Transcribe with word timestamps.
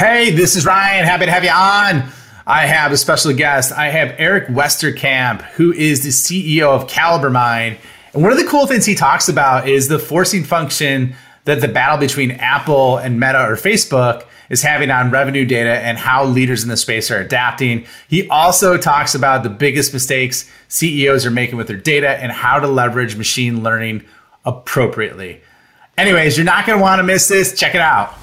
Hey, 0.00 0.30
this 0.30 0.56
is 0.56 0.64
Ryan. 0.64 1.04
Happy 1.04 1.26
to 1.26 1.30
have 1.30 1.44
you 1.44 1.50
on. 1.50 2.10
I 2.46 2.64
have 2.64 2.90
a 2.90 2.96
special 2.96 3.34
guest. 3.34 3.70
I 3.70 3.90
have 3.90 4.14
Eric 4.16 4.46
Westerkamp, 4.48 5.42
who 5.42 5.74
is 5.74 6.02
the 6.02 6.08
CEO 6.08 6.68
of 6.68 6.86
CaliberMind. 6.86 7.76
And 8.14 8.22
one 8.22 8.32
of 8.32 8.38
the 8.38 8.46
cool 8.46 8.66
things 8.66 8.86
he 8.86 8.94
talks 8.94 9.28
about 9.28 9.68
is 9.68 9.88
the 9.88 9.98
forcing 9.98 10.42
function 10.42 11.14
that 11.44 11.60
the 11.60 11.68
battle 11.68 11.98
between 11.98 12.30
Apple 12.30 12.96
and 12.96 13.20
Meta 13.20 13.44
or 13.44 13.56
Facebook 13.56 14.24
is 14.48 14.62
having 14.62 14.90
on 14.90 15.10
revenue 15.10 15.44
data 15.44 15.74
and 15.80 15.98
how 15.98 16.24
leaders 16.24 16.62
in 16.62 16.70
the 16.70 16.78
space 16.78 17.10
are 17.10 17.20
adapting. 17.20 17.84
He 18.08 18.26
also 18.30 18.78
talks 18.78 19.14
about 19.14 19.42
the 19.42 19.50
biggest 19.50 19.92
mistakes 19.92 20.50
CEOs 20.68 21.26
are 21.26 21.30
making 21.30 21.58
with 21.58 21.66
their 21.66 21.76
data 21.76 22.08
and 22.08 22.32
how 22.32 22.58
to 22.58 22.68
leverage 22.68 23.16
machine 23.16 23.62
learning 23.62 24.06
appropriately. 24.46 25.42
Anyways, 25.98 26.38
you're 26.38 26.46
not 26.46 26.64
going 26.64 26.78
to 26.78 26.82
want 26.82 27.00
to 27.00 27.02
miss 27.02 27.28
this. 27.28 27.54
Check 27.54 27.74
it 27.74 27.82
out. 27.82 28.14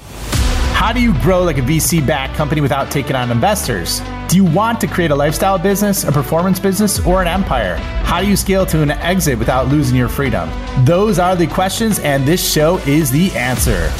How 0.78 0.92
do 0.92 1.02
you 1.02 1.12
grow 1.22 1.42
like 1.42 1.58
a 1.58 1.60
VC 1.60 2.06
backed 2.06 2.36
company 2.36 2.60
without 2.60 2.88
taking 2.88 3.16
on 3.16 3.32
investors? 3.32 4.00
Do 4.28 4.36
you 4.36 4.44
want 4.44 4.80
to 4.80 4.86
create 4.86 5.10
a 5.10 5.14
lifestyle 5.16 5.58
business, 5.58 6.04
a 6.04 6.12
performance 6.12 6.60
business, 6.60 7.04
or 7.04 7.20
an 7.20 7.26
empire? 7.26 7.74
How 8.04 8.20
do 8.20 8.28
you 8.28 8.36
scale 8.36 8.64
to 8.66 8.80
an 8.82 8.92
exit 8.92 9.40
without 9.40 9.66
losing 9.66 9.96
your 9.96 10.08
freedom? 10.08 10.48
Those 10.84 11.18
are 11.18 11.34
the 11.34 11.48
questions, 11.48 11.98
and 11.98 12.24
this 12.24 12.52
show 12.52 12.78
is 12.86 13.10
the 13.10 13.32
answer. 13.32 13.92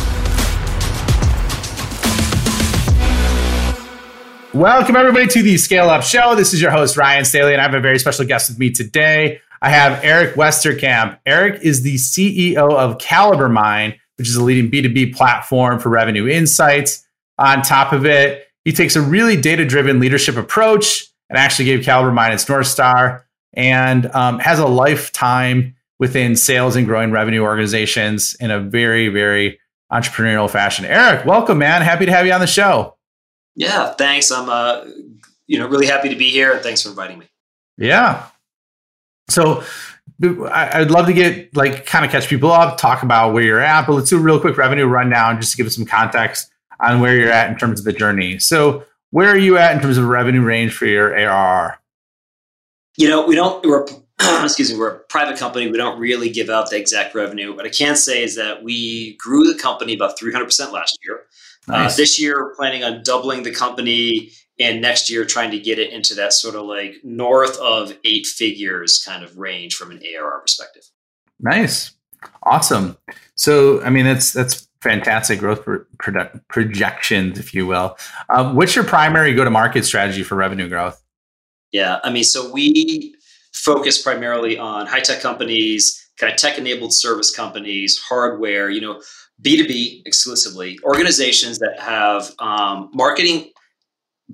Welcome, 4.57 4.95
everybody, 4.95 5.27
to 5.27 5.43
the 5.43 5.57
Scale 5.57 5.91
Up 5.91 6.05
Show. 6.05 6.37
This 6.37 6.55
is 6.55 6.63
your 6.63 6.71
host, 6.71 6.97
Ryan 6.97 7.25
Staley, 7.25 7.55
and 7.55 7.61
I 7.61 7.65
have 7.65 7.75
a 7.75 7.81
very 7.81 7.99
special 7.99 8.25
guest 8.25 8.51
with 8.51 8.61
me 8.61 8.71
today. 8.71 9.41
I 9.61 9.71
have 9.71 10.05
Eric 10.05 10.37
Westerkamp. 10.37 11.19
Eric 11.27 11.61
is 11.61 11.83
the 11.83 11.97
CEO 11.97 12.73
of 12.73 12.99
CaliberMind 12.99 13.99
which 14.19 14.29
is 14.29 14.37
a 14.37 14.43
leading 14.43 14.71
B2B 14.71 15.15
platform 15.15 15.79
for 15.79 15.89
revenue 15.89 16.29
insights. 16.29 17.07
On 17.39 17.63
top 17.63 17.93
of 17.93 18.05
it, 18.05 18.47
he 18.65 18.73
takes 18.73 18.97
a 18.97 19.01
really 19.01 19.41
data 19.41 19.65
driven 19.65 20.01
leadership 20.01 20.37
approach 20.37 21.07
and 21.31 21.39
actually 21.39 21.67
gave 21.67 21.81
CaliberMind 21.81 22.35
its 22.35 22.49
North 22.49 22.67
Star 22.67 23.27
and 23.55 24.07
um, 24.15 24.39
has 24.41 24.59
a 24.59 24.67
lifetime 24.67 25.75
within 25.99 26.37
sales 26.37 26.77
and 26.77 26.87
growing 26.87 27.11
revenue 27.11 27.43
organizations 27.43 28.35
in 28.41 28.51
a 28.51 28.61
very, 28.61 29.09
very 29.09 29.59
entrepreneurial 29.93 30.51
fashion. 30.51 30.85
Eric, 30.85 31.25
welcome, 31.25 31.59
man. 31.59 31.83
Happy 31.83 32.07
to 32.07 32.13
have 32.13 32.27
you 32.27 32.33
on 32.33 32.41
the 32.41 32.47
show. 32.47 32.97
Yeah, 33.57 33.93
thanks. 33.95 34.31
I'm 34.31 34.49
uh, 34.49 34.85
you 35.47 35.59
know 35.59 35.67
really 35.67 35.87
happy 35.87 36.09
to 36.11 36.17
be 36.17 36.31
here, 36.31 36.53
and 36.53 36.63
thanks 36.63 36.83
for 36.83 36.91
inviting 36.91 37.19
me. 37.19 37.27
Yeah. 37.77 38.27
So 39.29 39.65
I'd 40.21 40.91
love 40.91 41.07
to 41.07 41.13
get 41.13 41.55
like 41.57 41.87
kind 41.87 42.05
of 42.05 42.11
catch 42.11 42.29
people 42.29 42.51
up, 42.51 42.77
talk 42.77 43.03
about 43.03 43.33
where 43.33 43.45
you're 43.45 43.61
at, 43.61 43.87
but 43.87 43.93
let's 43.93 44.11
do 44.11 44.19
a 44.19 44.21
real 44.21 44.41
quick 44.41 44.57
revenue 44.57 44.87
rundown 44.87 45.41
just 45.41 45.53
to 45.53 45.57
give 45.57 45.67
us 45.67 45.77
some 45.77 45.85
context 45.85 46.51
on 46.81 47.01
where 47.01 47.17
you're 47.17 47.31
at 47.31 47.51
in 47.51 47.57
terms 47.57 47.79
of 47.79 47.85
the 47.85 47.93
journey. 47.93 48.39
So, 48.39 48.85
where 49.11 49.29
are 49.29 49.39
you 49.39 49.57
at 49.57 49.75
in 49.75 49.81
terms 49.81 49.97
of 49.97 50.05
revenue 50.05 50.43
range 50.43 50.75
for 50.75 50.87
your 50.87 51.17
ARR? 51.17 51.79
You 52.97 53.09
know, 53.09 53.27
we 53.27 53.37
don't. 53.37 53.65
We're 53.65 53.87
excuse 54.45 54.73
me. 54.73 54.79
We're 54.79 54.89
a 54.89 54.99
private 54.99 55.39
company. 55.39 55.71
We 55.71 55.79
don't 55.79 56.01
really 56.01 56.31
give 56.31 56.51
out 56.51 56.71
the 56.71 56.77
exact 56.77 57.15
revenue. 57.15 57.55
What 57.55 57.65
I 57.65 57.71
can 57.71 57.95
say 57.95 58.25
is 58.25 58.35
that 58.35 58.65
we 58.65 59.17
grew 59.19 59.53
the 59.53 59.59
company 59.59 59.95
about 59.95 60.19
300 60.19 60.45
percent 60.45 60.73
last 60.73 60.99
year. 61.05 61.23
Uh, 61.69 61.83
nice. 61.83 61.95
Uh, 61.95 61.97
this 61.97 62.21
year, 62.21 62.43
we're 62.43 62.57
planning 62.57 62.83
on 62.83 63.05
doubling 63.05 63.45
the 63.45 63.53
company 63.53 64.33
and 64.59 64.81
next 64.81 65.11
year 65.11 65.25
trying 65.25 65.51
to 65.53 65.59
get 65.59 65.79
it 65.79 65.93
into 65.93 66.15
that 66.15 66.33
sort 66.33 66.55
of 66.55 66.67
like 66.67 66.97
north 67.05 67.59
of 67.59 67.93
eight 68.05 68.27
figures 68.27 69.03
kind 69.05 69.23
of 69.23 69.39
range 69.39 69.75
from 69.75 69.91
an 69.91 70.01
ARR 70.03 70.41
perspective. 70.41 70.83
Nice, 71.41 71.93
awesome. 72.43 72.97
So, 73.37 73.83
I 73.83 73.91
mean, 73.91 74.05
that's 74.05 74.33
that's 74.33 74.69
fantastic 74.81 75.39
growth 75.39 75.63
pro- 75.63 75.85
pro- 75.99 76.41
projections, 76.49 77.39
if 77.39 77.55
you 77.55 77.67
will. 77.67 77.97
Um, 78.29 78.57
what's 78.57 78.75
your 78.75 78.85
primary 78.85 79.35
go 79.35 79.45
to 79.45 79.51
market 79.51 79.85
strategy 79.85 80.23
for 80.23 80.35
revenue 80.35 80.69
growth? 80.69 81.03
Yeah, 81.71 81.99
I 82.03 82.11
mean, 82.11 82.25
so 82.25 82.51
we 82.51 83.15
focus 83.53 84.01
primarily 84.01 84.59
on 84.59 84.87
high 84.87 85.01
tech 85.01 85.21
companies, 85.21 86.11
kind 86.19 86.33
of 86.33 86.39
tech 86.39 86.59
enabled 86.59 86.93
service 86.93 87.35
companies, 87.35 87.99
hardware. 87.99 88.71
You 88.71 88.81
know. 88.81 89.03
B2B 89.41 90.03
exclusively, 90.05 90.81
organizations 90.83 91.61
that 91.61 91.79
have 91.79 92.35
um, 92.41 92.91
marketing 92.93 93.53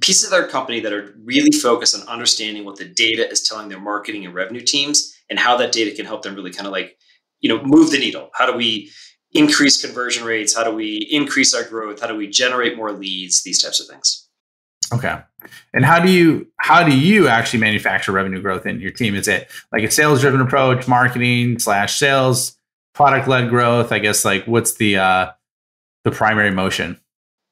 pieces 0.01 0.25
of 0.25 0.31
their 0.31 0.49
company 0.49 0.81
that 0.81 0.93
are 0.93 1.15
really 1.25 1.53
focused 1.53 1.95
on 1.95 2.07
understanding 2.09 2.65
what 2.65 2.77
the 2.77 2.85
data 2.85 3.29
is 3.31 3.43
telling 3.43 3.69
their 3.69 3.81
marketing 3.81 4.25
and 4.25 4.35
revenue 4.35 4.61
teams 4.61 5.17
and 5.31 5.39
how 5.39 5.57
that 5.57 5.73
data 5.73 5.95
can 5.95 6.05
help 6.05 6.23
them 6.23 6.35
really 6.35 6.53
kind 6.53 6.67
of 6.67 6.73
like 6.73 6.97
you 7.41 7.49
know 7.49 7.63
move 7.63 7.91
the 7.91 7.99
needle. 7.99 8.31
How 8.35 8.47
do 8.51 8.57
we 8.57 8.91
increase 9.33 9.85
conversion 9.85 10.25
rates? 10.25 10.57
How 10.57 10.65
do 10.65 10.73
we 10.73 11.09
increase 11.11 11.55
our 11.55 11.65
growth? 11.65 12.01
How 12.01 12.07
do 12.07 12.17
we 12.17 12.29
generate 12.29 12.77
more 12.77 12.93
leads? 12.93 13.43
These 13.43 13.63
types 13.63 13.81
of 13.81 13.87
things. 13.87 14.29
Okay. 14.93 15.19
And 15.73 15.85
how 15.85 16.01
do 16.01 16.11
you 16.11 16.49
how 16.59 16.85
do 16.85 16.97
you 16.97 17.29
actually 17.29 17.61
manufacture 17.61 18.13
revenue 18.13 18.41
growth 18.41 18.67
in 18.67 18.81
your 18.81 18.91
team? 18.91 19.15
Is 19.15 19.29
it 19.29 19.51
like 19.73 19.83
a 19.83 19.91
sales 19.91 20.21
driven 20.21 20.41
approach 20.41 20.89
marketing 20.89 21.59
slash 21.59 21.99
sales 21.99 22.57
product 22.95 23.29
led 23.29 23.51
growth? 23.51 23.93
I 23.93 23.99
guess 23.99 24.25
like 24.25 24.47
what's 24.47 24.75
the 24.75 24.99
uh 24.99 25.31
the 26.05 26.11
primary 26.11 26.51
motion 26.51 27.01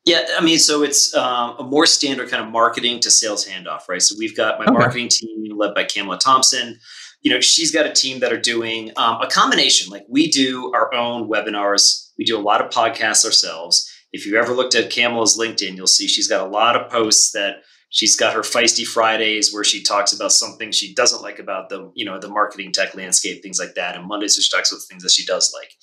yeah, 0.04 0.24
I 0.36 0.44
mean, 0.44 0.58
so 0.58 0.82
it's 0.82 1.14
um, 1.14 1.56
a 1.58 1.62
more 1.62 1.86
standard 1.86 2.28
kind 2.28 2.42
of 2.42 2.50
marketing 2.50 2.98
to 3.00 3.10
sales 3.10 3.46
handoff, 3.46 3.88
right? 3.88 4.02
So 4.02 4.16
we've 4.18 4.36
got 4.36 4.58
my 4.58 4.64
okay. 4.64 4.72
marketing 4.72 5.08
team 5.08 5.56
led 5.56 5.74
by 5.74 5.84
Camela 5.84 6.18
Thompson. 6.18 6.78
You 7.20 7.30
know, 7.30 7.40
she's 7.40 7.70
got 7.70 7.86
a 7.86 7.92
team 7.92 8.18
that 8.18 8.32
are 8.32 8.40
doing 8.40 8.90
um, 8.96 9.20
a 9.20 9.28
combination. 9.28 9.90
Like 9.90 10.04
we 10.08 10.28
do 10.28 10.72
our 10.74 10.92
own 10.92 11.28
webinars, 11.28 12.10
we 12.18 12.24
do 12.24 12.36
a 12.36 12.42
lot 12.42 12.60
of 12.60 12.72
podcasts 12.72 13.24
ourselves. 13.24 13.88
If 14.12 14.26
you've 14.26 14.34
ever 14.34 14.52
looked 14.52 14.74
at 14.74 14.90
Camela's 14.90 15.38
LinkedIn, 15.38 15.76
you'll 15.76 15.86
see 15.86 16.08
she's 16.08 16.28
got 16.28 16.46
a 16.46 16.50
lot 16.50 16.74
of 16.74 16.90
posts 16.90 17.30
that 17.32 17.62
She's 17.94 18.16
got 18.16 18.32
her 18.32 18.40
feisty 18.40 18.86
Fridays 18.86 19.52
where 19.52 19.62
she 19.62 19.82
talks 19.82 20.14
about 20.14 20.32
something 20.32 20.72
she 20.72 20.94
doesn't 20.94 21.20
like 21.20 21.38
about 21.38 21.68
the, 21.68 21.92
you 21.94 22.06
know, 22.06 22.18
the 22.18 22.28
marketing 22.28 22.72
tech 22.72 22.94
landscape, 22.94 23.42
things 23.42 23.58
like 23.58 23.74
that. 23.74 23.94
And 23.94 24.08
Mondays 24.08 24.34
she 24.34 24.50
talks 24.50 24.72
about 24.72 24.80
things 24.88 25.02
that 25.02 25.12
she 25.12 25.26
does 25.26 25.54
like. 25.54 25.74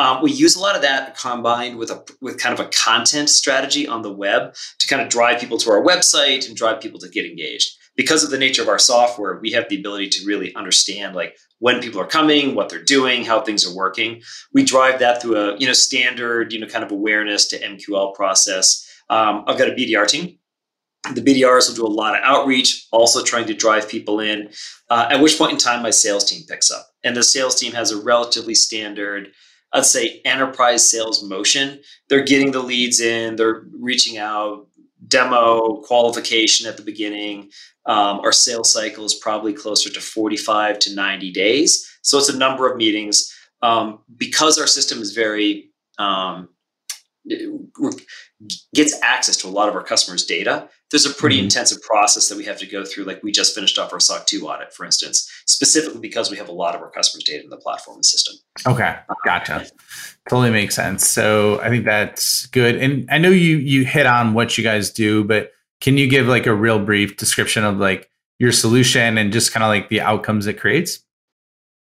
Um, 0.00 0.24
we 0.24 0.32
use 0.32 0.56
a 0.56 0.60
lot 0.60 0.74
of 0.74 0.82
that 0.82 1.16
combined 1.16 1.78
with 1.78 1.92
a 1.92 2.04
with 2.20 2.40
kind 2.40 2.52
of 2.52 2.66
a 2.66 2.68
content 2.70 3.30
strategy 3.30 3.86
on 3.86 4.02
the 4.02 4.12
web 4.12 4.54
to 4.80 4.88
kind 4.88 5.00
of 5.00 5.08
drive 5.08 5.38
people 5.38 5.56
to 5.58 5.70
our 5.70 5.80
website 5.80 6.48
and 6.48 6.56
drive 6.56 6.80
people 6.80 6.98
to 6.98 7.08
get 7.08 7.26
engaged. 7.26 7.78
Because 7.94 8.24
of 8.24 8.30
the 8.30 8.38
nature 8.38 8.62
of 8.62 8.68
our 8.68 8.80
software, 8.80 9.38
we 9.40 9.52
have 9.52 9.68
the 9.68 9.78
ability 9.78 10.08
to 10.08 10.26
really 10.26 10.52
understand 10.56 11.14
like 11.14 11.36
when 11.60 11.80
people 11.80 12.00
are 12.00 12.06
coming, 12.06 12.56
what 12.56 12.70
they're 12.70 12.82
doing, 12.82 13.24
how 13.24 13.40
things 13.40 13.64
are 13.64 13.76
working. 13.76 14.20
We 14.52 14.64
drive 14.64 14.98
that 14.98 15.22
through 15.22 15.36
a 15.36 15.56
you 15.58 15.68
know 15.68 15.74
standard 15.74 16.52
you 16.52 16.58
know 16.58 16.66
kind 16.66 16.84
of 16.84 16.90
awareness 16.90 17.46
to 17.48 17.60
MQL 17.60 18.16
process. 18.16 18.84
Um, 19.08 19.44
I've 19.46 19.58
got 19.58 19.68
a 19.68 19.72
BDR 19.72 20.08
team 20.08 20.38
the 21.14 21.20
BDRs 21.20 21.68
will 21.68 21.76
do 21.76 21.86
a 21.86 21.88
lot 21.88 22.14
of 22.14 22.22
outreach, 22.22 22.86
also 22.92 23.22
trying 23.22 23.46
to 23.46 23.54
drive 23.54 23.88
people 23.88 24.20
in. 24.20 24.50
Uh, 24.88 25.08
at 25.10 25.20
which 25.20 25.36
point 25.36 25.52
in 25.52 25.58
time, 25.58 25.82
my 25.82 25.90
sales 25.90 26.24
team 26.24 26.42
picks 26.48 26.70
up, 26.70 26.86
and 27.02 27.16
the 27.16 27.22
sales 27.22 27.58
team 27.58 27.72
has 27.72 27.90
a 27.90 28.00
relatively 28.00 28.54
standard, 28.54 29.32
I'd 29.72 29.84
say, 29.84 30.20
enterprise 30.24 30.88
sales 30.88 31.22
motion. 31.24 31.80
They're 32.08 32.24
getting 32.24 32.52
the 32.52 32.62
leads 32.62 33.00
in, 33.00 33.36
they're 33.36 33.64
reaching 33.72 34.18
out, 34.18 34.68
demo 35.08 35.82
qualification 35.82 36.68
at 36.68 36.76
the 36.76 36.82
beginning. 36.82 37.50
Um, 37.86 38.20
our 38.20 38.32
sales 38.32 38.72
cycle 38.72 39.04
is 39.04 39.14
probably 39.14 39.52
closer 39.52 39.90
to 39.90 40.00
45 40.00 40.78
to 40.80 40.94
90 40.94 41.32
days. 41.32 41.88
So 42.02 42.18
it's 42.18 42.28
a 42.28 42.38
number 42.38 42.70
of 42.70 42.76
meetings. 42.76 43.36
Um, 43.62 44.00
because 44.16 44.58
our 44.58 44.66
system 44.66 45.00
is 45.00 45.12
very 45.12 45.70
um, 45.98 46.48
gets 48.74 49.00
access 49.02 49.36
to 49.38 49.46
a 49.46 49.50
lot 49.50 49.68
of 49.68 49.74
our 49.74 49.84
customers' 49.84 50.26
data, 50.26 50.68
there's 50.92 51.06
a 51.06 51.10
pretty 51.10 51.36
mm-hmm. 51.36 51.44
intensive 51.44 51.82
process 51.82 52.28
that 52.28 52.36
we 52.36 52.44
have 52.44 52.58
to 52.58 52.66
go 52.66 52.84
through. 52.84 53.04
Like 53.04 53.22
we 53.22 53.32
just 53.32 53.54
finished 53.54 53.78
off 53.78 53.92
our 53.92 53.98
SOC 53.98 54.26
2 54.26 54.46
audit, 54.46 54.72
for 54.72 54.84
instance, 54.84 55.28
specifically 55.46 56.00
because 56.00 56.30
we 56.30 56.36
have 56.36 56.48
a 56.48 56.52
lot 56.52 56.74
of 56.74 56.82
our 56.82 56.90
customers' 56.90 57.24
data 57.24 57.42
in 57.42 57.50
the 57.50 57.56
platform 57.56 57.96
and 57.96 58.04
system. 58.04 58.36
Okay, 58.66 58.96
gotcha. 59.24 59.66
Totally 60.28 60.50
makes 60.50 60.76
sense. 60.76 61.08
So 61.08 61.60
I 61.62 61.70
think 61.70 61.86
that's 61.86 62.46
good. 62.46 62.76
And 62.76 63.08
I 63.10 63.18
know 63.18 63.30
you 63.30 63.56
you 63.56 63.84
hit 63.84 64.06
on 64.06 64.34
what 64.34 64.56
you 64.56 64.62
guys 64.62 64.90
do, 64.90 65.24
but 65.24 65.50
can 65.80 65.96
you 65.96 66.06
give 66.06 66.26
like 66.26 66.46
a 66.46 66.54
real 66.54 66.78
brief 66.78 67.16
description 67.16 67.64
of 67.64 67.78
like 67.78 68.08
your 68.38 68.52
solution 68.52 69.18
and 69.18 69.32
just 69.32 69.52
kind 69.52 69.64
of 69.64 69.68
like 69.68 69.88
the 69.88 70.02
outcomes 70.02 70.46
it 70.46 70.60
creates? 70.60 71.00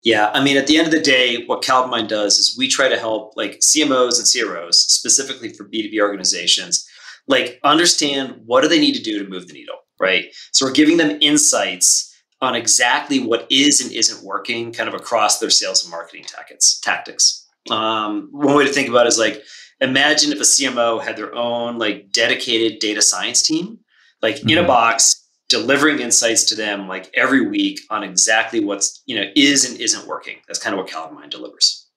Yeah, 0.04 0.32
I 0.34 0.42
mean, 0.44 0.56
at 0.56 0.68
the 0.68 0.78
end 0.78 0.88
of 0.88 0.94
the 0.94 1.02
day, 1.02 1.46
what 1.46 1.62
CaliberMind 1.62 2.08
does 2.08 2.38
is 2.38 2.58
we 2.58 2.70
try 2.70 2.88
to 2.88 2.98
help 2.98 3.36
like 3.36 3.60
CMOs 3.60 4.18
and 4.18 4.48
CROs, 4.48 4.82
specifically 4.82 5.50
for 5.50 5.66
B2B 5.66 6.00
organizations, 6.00 6.88
like 7.28 7.60
understand 7.64 8.42
what 8.46 8.62
do 8.62 8.68
they 8.68 8.80
need 8.80 8.96
to 8.96 9.02
do 9.02 9.24
to 9.24 9.30
move 9.30 9.48
the 9.48 9.54
needle, 9.54 9.76
right? 10.00 10.26
So 10.52 10.66
we're 10.66 10.74
giving 10.74 10.98
them 10.98 11.18
insights 11.22 12.10
on 12.42 12.56
exactly 12.56 13.20
what 13.20 13.46
is 13.50 13.82
and 13.82 13.92
isn't 13.92 14.24
working 14.24 14.72
kind 14.72 14.88
of 14.88 14.96
across 14.96 15.40
their 15.40 15.50
sales 15.50 15.84
and 15.84 15.92
marketing 15.92 16.24
tactics. 16.24 16.80
tactics. 16.80 17.48
Um, 17.70 18.30
one 18.32 18.56
way 18.56 18.66
to 18.66 18.72
think 18.72 18.90
about 18.90 19.06
it 19.06 19.10
is 19.10 19.20
like, 19.20 19.44
imagine 19.82 20.32
if 20.32 20.40
a 20.40 20.44
CMO 20.44 21.02
had 21.02 21.18
their 21.18 21.34
own 21.36 21.78
like 21.78 22.12
dedicated 22.12 22.80
data 22.80 23.02
science 23.02 23.42
team, 23.42 23.80
like 24.22 24.36
mm-hmm. 24.36 24.50
in 24.50 24.58
a 24.58 24.62
mm-hmm. 24.62 24.68
box, 24.68 25.28
delivering 25.50 26.00
insights 26.00 26.44
to 26.46 26.56
them 26.56 26.88
like 26.88 27.10
every 27.16 27.48
week 27.48 27.80
on 27.90 28.04
exactly 28.04 28.64
what's 28.64 29.02
you 29.06 29.16
know 29.16 29.26
is 29.36 29.70
and 29.70 29.80
isn't 29.80 30.08
working. 30.08 30.38
That's 30.48 30.60
kind 30.60 30.74
of 30.74 30.84
what 30.84 30.92
CaliberMind 30.92 31.32
delivers. 31.32 31.88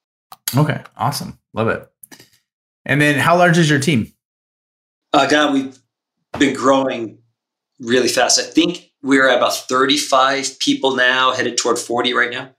Okay, 0.57 0.83
awesome, 0.97 1.39
love 1.53 1.69
it. 1.69 1.89
And 2.85 3.01
then, 3.01 3.19
how 3.19 3.37
large 3.37 3.59
is 3.59 3.71
your 3.71 3.79
team? 3.79 4.13
Uh, 5.12 5.26
God, 5.26 5.53
we've 5.53 5.79
been 6.38 6.55
growing 6.55 7.19
really 7.79 8.09
fast. 8.09 8.38
I 8.41 8.44
think 8.44 8.91
we're 9.03 9.29
at 9.29 9.37
about 9.37 9.55
35 9.55 10.59
people 10.59 10.97
now, 10.97 11.32
headed 11.32 11.59
toward 11.59 11.79
40 11.79 12.14
right 12.14 12.31
now. 12.31 12.50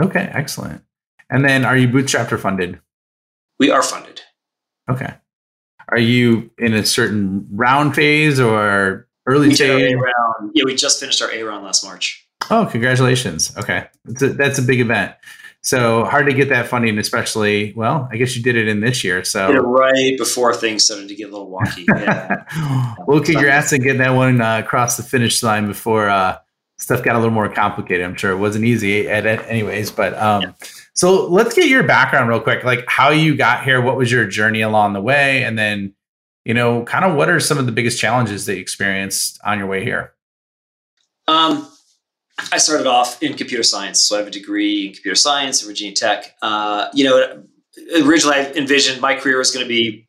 Okay, 0.00 0.30
excellent. 0.32 0.82
And 1.30 1.44
then 1.44 1.64
are 1.64 1.76
you 1.76 1.88
bootstrapped 1.88 2.30
or 2.30 2.38
funded? 2.38 2.80
We 3.58 3.70
are 3.70 3.82
funded. 3.82 4.22
Okay. 4.88 5.12
Are 5.88 5.98
you 5.98 6.50
in 6.58 6.74
a 6.74 6.84
certain 6.84 7.46
round 7.50 7.94
phase 7.94 8.38
or 8.38 9.08
early 9.26 9.54
stage? 9.54 9.94
round. 9.94 10.52
Yeah, 10.54 10.64
we 10.64 10.74
just 10.74 11.00
finished 11.00 11.20
our 11.20 11.32
A 11.32 11.42
round 11.42 11.64
last 11.64 11.84
March. 11.84 12.26
Oh, 12.50 12.68
congratulations. 12.70 13.56
Okay. 13.56 13.88
That's 14.04 14.22
a, 14.22 14.28
that's 14.30 14.58
a 14.58 14.62
big 14.62 14.80
event. 14.80 15.14
So 15.62 16.04
hard 16.04 16.26
to 16.26 16.32
get 16.32 16.48
that 16.50 16.68
funding, 16.68 16.98
especially. 16.98 17.72
Well, 17.74 18.08
I 18.10 18.16
guess 18.16 18.36
you 18.36 18.42
did 18.42 18.56
it 18.56 18.68
in 18.68 18.80
this 18.80 19.02
year. 19.02 19.24
So 19.24 19.52
right 19.52 20.16
before 20.16 20.54
things 20.54 20.84
started 20.84 21.08
to 21.08 21.14
get 21.14 21.28
a 21.28 21.32
little 21.32 21.50
wonky. 21.50 21.84
Yeah. 21.88 22.94
well, 23.06 23.20
congrats 23.20 23.72
on 23.72 23.80
getting 23.80 23.98
that 23.98 24.10
one 24.10 24.40
uh, 24.40 24.60
across 24.60 24.96
the 24.96 25.02
finish 25.02 25.42
line 25.42 25.66
before 25.66 26.08
uh, 26.08 26.38
stuff 26.78 27.02
got 27.02 27.16
a 27.16 27.18
little 27.18 27.34
more 27.34 27.48
complicated. 27.48 28.06
I'm 28.06 28.14
sure 28.14 28.30
it 28.30 28.38
wasn't 28.38 28.64
easy 28.64 29.08
at 29.08 29.26
it, 29.26 29.40
anyways. 29.48 29.90
But 29.90 30.16
um, 30.16 30.42
yeah. 30.42 30.52
so 30.94 31.26
let's 31.26 31.54
get 31.54 31.68
your 31.68 31.82
background 31.82 32.28
real 32.28 32.40
quick, 32.40 32.64
like 32.64 32.84
how 32.86 33.10
you 33.10 33.36
got 33.36 33.64
here, 33.64 33.80
what 33.80 33.96
was 33.96 34.10
your 34.12 34.26
journey 34.26 34.62
along 34.62 34.92
the 34.92 35.02
way, 35.02 35.42
and 35.42 35.58
then 35.58 35.94
you 36.48 36.54
know, 36.54 36.82
kind 36.84 37.04
of 37.04 37.14
what 37.14 37.28
are 37.28 37.40
some 37.40 37.58
of 37.58 37.66
the 37.66 37.72
biggest 37.72 38.00
challenges 38.00 38.46
that 38.46 38.54
you 38.54 38.60
experienced 38.60 39.38
on 39.44 39.58
your 39.58 39.66
way 39.66 39.84
here? 39.84 40.14
Um, 41.26 41.70
I 42.52 42.58
started 42.58 42.86
off 42.86 43.22
in 43.22 43.34
computer 43.34 43.62
science, 43.62 44.00
so 44.00 44.14
I 44.14 44.18
have 44.18 44.28
a 44.28 44.32
degree 44.32 44.86
in 44.86 44.92
computer 44.92 45.16
science 45.16 45.62
at 45.62 45.66
Virginia 45.66 45.94
Tech. 45.94 46.36
Uh, 46.40 46.88
you 46.94 47.04
know, 47.04 47.42
originally 48.04 48.36
I 48.36 48.52
envisioned 48.52 49.00
my 49.00 49.16
career 49.16 49.38
was 49.38 49.50
going 49.50 49.64
to 49.64 49.68
be, 49.68 50.06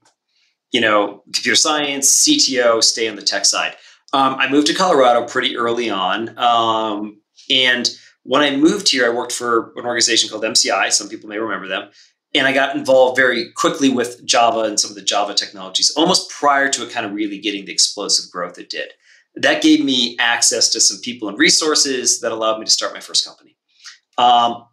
you 0.71 0.79
know, 0.79 1.23
computer 1.33 1.55
science, 1.55 2.23
CTO, 2.27 2.83
stay 2.83 3.07
on 3.09 3.15
the 3.15 3.21
tech 3.21 3.45
side. 3.45 3.75
Um, 4.13 4.35
I 4.35 4.49
moved 4.49 4.67
to 4.67 4.75
Colorado 4.75 5.27
pretty 5.27 5.57
early 5.57 5.89
on, 5.89 6.37
um, 6.37 7.19
and 7.49 7.89
when 8.23 8.41
I 8.41 8.55
moved 8.55 8.91
here, 8.91 9.05
I 9.05 9.15
worked 9.15 9.31
for 9.31 9.73
an 9.75 9.85
organization 9.85 10.29
called 10.29 10.43
MCI. 10.43 10.91
Some 10.91 11.09
people 11.09 11.29
may 11.29 11.39
remember 11.39 11.67
them, 11.67 11.89
and 12.35 12.47
I 12.47 12.53
got 12.53 12.75
involved 12.75 13.17
very 13.17 13.51
quickly 13.53 13.89
with 13.89 14.23
Java 14.25 14.61
and 14.61 14.79
some 14.79 14.91
of 14.91 14.95
the 14.95 15.01
Java 15.01 15.33
technologies, 15.33 15.91
almost 15.95 16.29
prior 16.29 16.69
to 16.69 16.83
it 16.83 16.91
kind 16.91 17.05
of 17.05 17.13
really 17.13 17.39
getting 17.39 17.65
the 17.65 17.71
explosive 17.71 18.31
growth 18.31 18.59
it 18.59 18.69
did 18.69 18.91
that 19.35 19.61
gave 19.61 19.83
me 19.83 20.17
access 20.19 20.69
to 20.69 20.81
some 20.81 20.99
people 21.01 21.29
and 21.29 21.37
resources 21.37 22.19
that 22.21 22.31
allowed 22.31 22.59
me 22.59 22.65
to 22.65 22.71
start 22.71 22.93
my 22.93 22.99
first 22.99 23.25
company. 23.25 23.55
Um, 24.17 24.65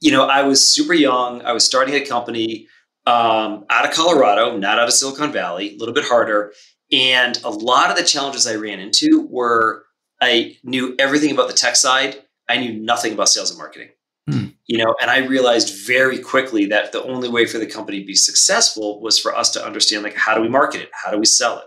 you 0.00 0.10
know, 0.10 0.26
I 0.26 0.42
was 0.42 0.66
super 0.66 0.94
young. 0.94 1.42
I 1.42 1.52
was 1.52 1.64
starting 1.64 1.94
a 1.94 2.04
company 2.04 2.66
um, 3.06 3.64
out 3.70 3.86
of 3.86 3.92
Colorado, 3.92 4.56
not 4.56 4.78
out 4.78 4.88
of 4.88 4.94
Silicon 4.94 5.32
Valley, 5.32 5.74
a 5.74 5.78
little 5.78 5.94
bit 5.94 6.04
harder. 6.04 6.52
And 6.92 7.40
a 7.44 7.50
lot 7.50 7.90
of 7.90 7.96
the 7.96 8.02
challenges 8.02 8.46
I 8.46 8.54
ran 8.56 8.80
into 8.80 9.26
were 9.30 9.84
I 10.20 10.56
knew 10.64 10.94
everything 10.98 11.30
about 11.30 11.48
the 11.48 11.54
tech 11.54 11.76
side. 11.76 12.16
I 12.48 12.58
knew 12.58 12.72
nothing 12.72 13.12
about 13.12 13.28
sales 13.28 13.50
and 13.50 13.58
marketing. 13.58 13.90
Hmm. 14.28 14.48
You 14.66 14.78
know, 14.78 14.94
and 15.00 15.10
I 15.10 15.18
realized 15.18 15.86
very 15.86 16.18
quickly 16.18 16.66
that 16.66 16.92
the 16.92 17.02
only 17.04 17.28
way 17.28 17.46
for 17.46 17.58
the 17.58 17.66
company 17.66 18.00
to 18.00 18.06
be 18.06 18.14
successful 18.14 19.00
was 19.00 19.18
for 19.18 19.34
us 19.34 19.50
to 19.52 19.64
understand 19.64 20.02
like 20.02 20.14
how 20.14 20.34
do 20.34 20.42
we 20.42 20.48
market 20.48 20.82
it? 20.82 20.90
How 20.92 21.10
do 21.10 21.18
we 21.18 21.24
sell 21.24 21.58
it? 21.58 21.64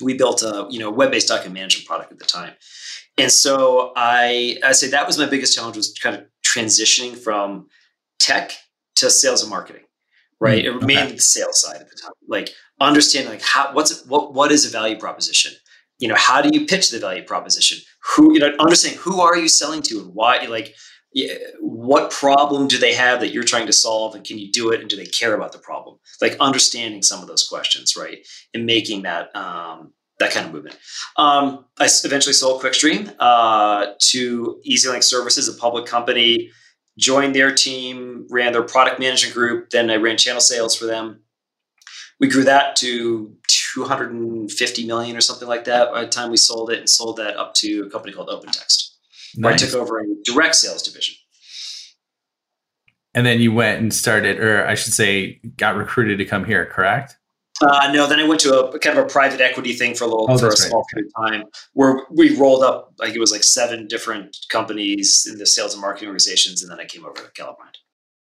We 0.00 0.14
built 0.14 0.42
a 0.42 0.66
you 0.70 0.78
know 0.78 0.90
web-based 0.90 1.28
document 1.28 1.54
management 1.54 1.86
product 1.86 2.12
at 2.12 2.18
the 2.18 2.24
time. 2.24 2.52
And 3.18 3.30
so 3.30 3.92
i 3.96 4.56
i 4.64 4.72
say 4.72 4.88
that 4.88 5.06
was 5.06 5.18
my 5.18 5.26
biggest 5.26 5.54
challenge 5.54 5.76
was 5.76 5.92
kind 6.02 6.16
of 6.16 6.24
transitioning 6.42 7.16
from 7.16 7.68
tech 8.18 8.52
to 8.96 9.10
sales 9.10 9.42
and 9.42 9.50
marketing 9.50 9.82
right? 10.40 10.64
Mm, 10.64 10.76
okay. 10.76 10.86
mainly 10.86 11.12
the 11.12 11.20
sales 11.20 11.60
side 11.60 11.76
at 11.76 11.88
the 11.88 11.96
time 11.96 12.12
like 12.28 12.50
understanding 12.80 13.30
like 13.30 13.42
how 13.42 13.72
what's 13.72 14.04
what 14.06 14.34
what 14.34 14.50
is 14.50 14.66
a 14.66 14.70
value 14.70 14.98
proposition? 14.98 15.52
You 15.98 16.08
know 16.08 16.16
how 16.16 16.40
do 16.40 16.50
you 16.52 16.66
pitch 16.66 16.90
the 16.90 16.98
value 16.98 17.22
proposition? 17.22 17.78
Who 18.14 18.32
you 18.32 18.40
know 18.40 18.52
understanding 18.58 19.00
who 19.00 19.20
are 19.20 19.36
you 19.36 19.48
selling 19.48 19.82
to 19.82 20.00
and 20.00 20.14
why 20.14 20.38
like 20.46 20.74
what 21.60 22.10
problem 22.10 22.68
do 22.68 22.78
they 22.78 22.94
have 22.94 23.20
that 23.20 23.32
you're 23.32 23.42
trying 23.42 23.66
to 23.66 23.72
solve 23.72 24.14
and 24.14 24.24
can 24.24 24.38
you 24.38 24.50
do 24.50 24.70
it 24.70 24.80
and 24.80 24.88
do 24.88 24.96
they 24.96 25.06
care 25.06 25.34
about 25.34 25.52
the 25.52 25.58
problem? 25.58 25.98
Like 26.20 26.36
understanding 26.38 27.02
some 27.02 27.20
of 27.20 27.26
those 27.26 27.46
questions 27.48 27.96
right 27.96 28.26
and 28.54 28.64
making 28.64 29.02
that 29.02 29.34
um, 29.34 29.92
that 30.20 30.30
kind 30.30 30.46
of 30.46 30.52
movement. 30.52 30.76
Um, 31.16 31.64
i 31.78 31.88
eventually 32.04 32.34
sold 32.34 32.62
quickstream 32.62 33.14
uh, 33.18 33.92
to 34.10 34.60
easylink 34.68 35.02
services 35.02 35.48
a 35.48 35.54
public 35.54 35.86
company 35.86 36.50
joined 36.98 37.34
their 37.34 37.54
team 37.54 38.26
ran 38.30 38.52
their 38.52 38.62
product 38.62 39.00
management 39.00 39.34
group 39.34 39.70
then 39.70 39.90
i 39.90 39.96
ran 39.96 40.16
channel 40.16 40.40
sales 40.40 40.76
for 40.76 40.86
them. 40.86 41.22
We 42.20 42.28
grew 42.28 42.44
that 42.44 42.76
to 42.76 43.34
250 43.48 44.86
million 44.86 45.16
or 45.16 45.22
something 45.22 45.48
like 45.48 45.64
that 45.64 45.90
by 45.90 46.02
the 46.02 46.08
time 46.08 46.30
we 46.30 46.36
sold 46.36 46.70
it 46.70 46.78
and 46.78 46.88
sold 46.88 47.16
that 47.16 47.36
up 47.36 47.54
to 47.54 47.84
a 47.86 47.90
company 47.90 48.12
called 48.12 48.28
opentext 48.28 48.90
Nice. 49.36 49.62
I 49.62 49.66
took 49.66 49.74
over 49.76 50.00
a 50.00 50.04
direct 50.24 50.56
sales 50.56 50.82
division. 50.82 51.16
And 53.12 53.26
then 53.26 53.40
you 53.40 53.52
went 53.52 53.80
and 53.80 53.92
started, 53.92 54.38
or 54.38 54.66
I 54.66 54.74
should 54.74 54.92
say, 54.92 55.40
got 55.56 55.76
recruited 55.76 56.18
to 56.18 56.24
come 56.24 56.44
here, 56.44 56.64
correct? 56.66 57.16
Uh, 57.62 57.90
no, 57.92 58.06
then 58.06 58.18
I 58.20 58.24
went 58.24 58.40
to 58.40 58.58
a 58.58 58.78
kind 58.78 58.98
of 58.98 59.04
a 59.04 59.08
private 59.08 59.40
equity 59.40 59.74
thing 59.74 59.94
for 59.94 60.04
a 60.04 60.06
little, 60.06 60.26
oh, 60.30 60.38
for 60.38 60.48
a 60.48 60.56
small 60.56 60.84
period 60.92 61.10
of 61.14 61.24
time, 61.24 61.44
where 61.74 62.06
we 62.10 62.36
rolled 62.36 62.62
up 62.62 62.94
like 62.98 63.14
it 63.14 63.18
was 63.18 63.32
like 63.32 63.44
seven 63.44 63.86
different 63.86 64.36
companies 64.48 65.26
in 65.30 65.38
the 65.38 65.44
sales 65.44 65.74
and 65.74 65.82
marketing 65.82 66.08
organizations, 66.08 66.62
and 66.62 66.70
then 66.70 66.80
I 66.80 66.86
came 66.86 67.04
over 67.04 67.16
to 67.16 67.42
CaliberMind. 67.42 67.76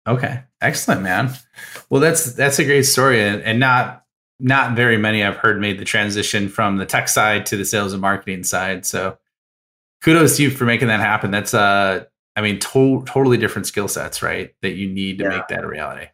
Okay, 0.06 0.42
excellent, 0.62 1.02
man. 1.02 1.34
Well, 1.90 2.00
that's 2.00 2.32
that's 2.32 2.58
a 2.58 2.64
great 2.64 2.84
story, 2.84 3.20
and, 3.22 3.42
and 3.42 3.60
not 3.60 4.04
not 4.38 4.74
very 4.74 4.96
many 4.96 5.22
I've 5.22 5.36
heard 5.36 5.60
made 5.60 5.78
the 5.78 5.84
transition 5.84 6.48
from 6.48 6.78
the 6.78 6.86
tech 6.86 7.08
side 7.08 7.44
to 7.46 7.56
the 7.56 7.64
sales 7.64 7.92
and 7.92 8.00
marketing 8.00 8.44
side. 8.44 8.86
So 8.86 9.18
kudos 10.02 10.36
to 10.36 10.44
you 10.44 10.50
for 10.50 10.64
making 10.64 10.88
that 10.88 11.00
happen. 11.00 11.30
That's 11.30 11.54
uh, 11.54 12.04
I 12.36 12.42
mean, 12.42 12.58
to- 12.60 13.02
totally 13.06 13.36
different 13.36 13.66
skill 13.66 13.88
sets, 13.88 14.22
right? 14.22 14.54
That 14.62 14.72
you 14.72 14.88
need 14.88 15.18
to 15.18 15.24
yeah. 15.24 15.30
make 15.30 15.48
that 15.48 15.64
a 15.64 15.68
reality. 15.68 16.06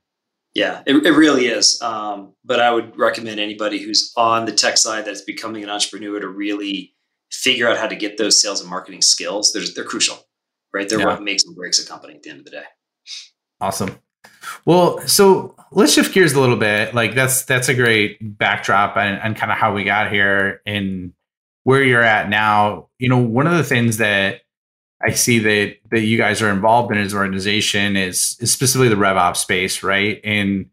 Yeah, 0.55 0.82
it, 0.87 0.94
it 1.06 1.12
really 1.12 1.46
is. 1.46 1.81
Um, 1.81 2.34
but 2.44 2.61
I 2.61 2.70
would 2.70 2.99
recommend 2.99 3.40
anybody 3.40 3.79
who's 3.79 4.12
on 4.17 4.44
the 4.44 4.52
tech 4.52 4.76
side 4.76 5.06
that's 5.06 5.23
becoming 5.23 5.62
an 5.64 5.70
entrepreneur 5.70 6.20
to 6.20 6.29
really 6.29 6.94
figure 7.31 7.69
out 7.69 7.79
how 7.79 7.87
to 7.87 7.96
get 7.96 8.19
those 8.19 8.40
sales 8.40 8.61
and 8.61 8.69
marketing 8.69 9.00
skills. 9.00 9.52
They're, 9.52 9.62
they're 9.75 9.84
crucial, 9.84 10.19
right? 10.75 10.87
They're 10.88 11.00
yeah. 11.00 11.06
what 11.06 11.23
makes 11.23 11.44
and 11.44 11.56
breaks 11.56 11.82
a 11.82 11.87
company 11.87 12.14
at 12.14 12.23
the 12.23 12.31
end 12.31 12.40
of 12.40 12.44
the 12.44 12.50
day. 12.50 12.64
Awesome. 13.61 13.99
Well, 14.67 15.00
so 15.06 15.56
let's 15.70 15.94
shift 15.94 16.12
gears 16.12 16.34
a 16.34 16.40
little 16.40 16.56
bit. 16.56 16.94
Like 16.94 17.14
that's 17.14 17.44
that's 17.44 17.69
a 17.69 17.75
great 17.75 18.19
backdrop 18.20 18.96
and, 18.96 19.20
and 19.23 19.37
kind 19.37 19.50
of 19.50 19.58
how 19.58 19.73
we 19.73 19.84
got 19.84 20.12
here 20.12 20.61
in 20.67 21.14
where 21.64 21.82
you're 21.82 22.03
at 22.03 22.29
now, 22.29 22.89
you 22.98 23.08
know, 23.08 23.19
one 23.19 23.46
of 23.46 23.56
the 23.56 23.65
things 23.65 23.98
that 23.98 24.43
I 25.03 25.13
see 25.13 25.39
that 25.41 25.77
that 25.91 26.01
you 26.01 26.17
guys 26.17 26.43
are 26.43 26.51
involved 26.51 26.93
in 26.93 26.98
as 26.98 27.13
an 27.13 27.19
organization 27.19 27.96
is, 27.96 28.37
is 28.41 28.53
specifically 28.53 28.89
the 28.89 28.96
RevOps 28.96 29.39
space, 29.39 29.82
right? 29.82 30.20
In 30.25 30.70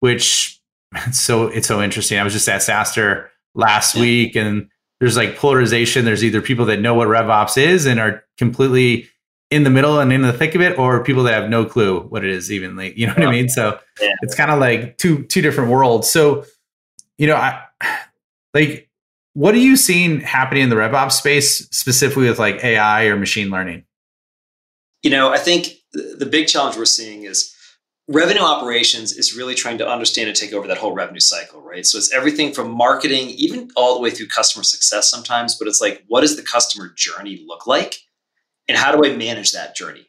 which 0.00 0.60
so 1.12 1.46
it's 1.46 1.68
so 1.68 1.82
interesting. 1.82 2.18
I 2.18 2.24
was 2.24 2.32
just 2.32 2.48
at 2.48 2.60
SaaStr 2.60 3.28
last 3.54 3.94
week 3.94 4.36
and 4.36 4.68
there's 5.00 5.16
like 5.16 5.36
polarization. 5.36 6.04
There's 6.04 6.22
either 6.22 6.42
people 6.42 6.66
that 6.66 6.80
know 6.80 6.94
what 6.94 7.08
RevOps 7.08 7.56
is 7.56 7.86
and 7.86 7.98
are 7.98 8.24
completely 8.36 9.08
in 9.50 9.64
the 9.64 9.70
middle 9.70 9.98
and 9.98 10.12
in 10.12 10.22
the 10.22 10.32
thick 10.32 10.54
of 10.54 10.60
it, 10.60 10.78
or 10.78 11.02
people 11.02 11.24
that 11.24 11.32
have 11.32 11.50
no 11.50 11.64
clue 11.64 12.00
what 12.02 12.24
it 12.24 12.30
is 12.30 12.52
even 12.52 12.76
like, 12.76 12.96
you 12.96 13.06
know 13.06 13.14
what 13.14 13.26
I 13.26 13.30
mean? 13.30 13.48
So 13.48 13.80
yeah. 14.00 14.14
it's 14.22 14.34
kind 14.34 14.50
of 14.50 14.60
like 14.60 14.96
two 14.96 15.24
two 15.24 15.42
different 15.42 15.70
worlds. 15.70 16.08
So, 16.08 16.44
you 17.18 17.26
know, 17.26 17.36
I 17.36 17.62
like 18.54 18.89
what 19.34 19.54
are 19.54 19.58
you 19.58 19.76
seeing 19.76 20.20
happening 20.20 20.64
in 20.64 20.68
the 20.70 20.76
RevOps 20.76 21.12
space, 21.12 21.68
specifically 21.70 22.28
with 22.28 22.38
like 22.38 22.64
AI 22.64 23.04
or 23.04 23.16
machine 23.16 23.50
learning? 23.50 23.84
You 25.02 25.10
know, 25.10 25.30
I 25.30 25.38
think 25.38 25.74
the 25.92 26.28
big 26.30 26.46
challenge 26.46 26.76
we're 26.76 26.84
seeing 26.84 27.24
is 27.24 27.54
revenue 28.08 28.42
operations 28.42 29.12
is 29.12 29.36
really 29.36 29.54
trying 29.54 29.78
to 29.78 29.88
understand 29.88 30.28
and 30.28 30.36
take 30.36 30.52
over 30.52 30.66
that 30.66 30.78
whole 30.78 30.92
revenue 30.92 31.20
cycle, 31.20 31.62
right? 31.62 31.86
So 31.86 31.96
it's 31.96 32.12
everything 32.12 32.52
from 32.52 32.70
marketing, 32.70 33.30
even 33.30 33.70
all 33.76 33.94
the 33.94 34.00
way 34.00 34.10
through 34.10 34.26
customer 34.26 34.64
success 34.64 35.08
sometimes, 35.08 35.54
but 35.54 35.68
it's 35.68 35.80
like, 35.80 36.04
what 36.08 36.22
does 36.22 36.36
the 36.36 36.42
customer 36.42 36.92
journey 36.96 37.44
look 37.46 37.66
like? 37.66 37.98
And 38.68 38.76
how 38.76 38.94
do 38.94 39.08
I 39.08 39.16
manage 39.16 39.52
that 39.52 39.76
journey? 39.76 40.06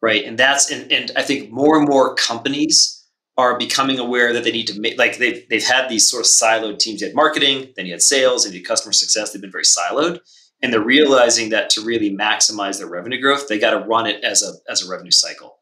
Right. 0.00 0.24
And 0.24 0.38
that's, 0.38 0.70
and, 0.70 0.90
and 0.92 1.10
I 1.16 1.22
think 1.22 1.50
more 1.50 1.76
and 1.78 1.88
more 1.88 2.14
companies 2.14 3.01
are 3.36 3.58
becoming 3.58 3.98
aware 3.98 4.32
that 4.32 4.44
they 4.44 4.52
need 4.52 4.66
to 4.66 4.78
make 4.78 4.98
like 4.98 5.18
they've 5.18 5.48
they've 5.48 5.66
had 5.66 5.88
these 5.88 6.08
sort 6.08 6.20
of 6.20 6.26
siloed 6.26 6.78
teams. 6.78 7.00
You 7.00 7.06
had 7.06 7.16
marketing, 7.16 7.72
then 7.76 7.86
you 7.86 7.92
had 7.92 8.02
sales, 8.02 8.44
and 8.44 8.54
you 8.54 8.60
had 8.60 8.66
customer 8.66 8.92
success. 8.92 9.32
They've 9.32 9.40
been 9.40 9.50
very 9.50 9.64
siloed, 9.64 10.20
and 10.60 10.72
they're 10.72 10.80
realizing 10.80 11.50
that 11.50 11.70
to 11.70 11.80
really 11.80 12.14
maximize 12.14 12.78
their 12.78 12.88
revenue 12.88 13.20
growth, 13.20 13.48
they 13.48 13.58
got 13.58 13.70
to 13.70 13.86
run 13.86 14.06
it 14.06 14.22
as 14.22 14.42
a 14.42 14.52
as 14.70 14.82
a 14.82 14.90
revenue 14.90 15.10
cycle. 15.10 15.58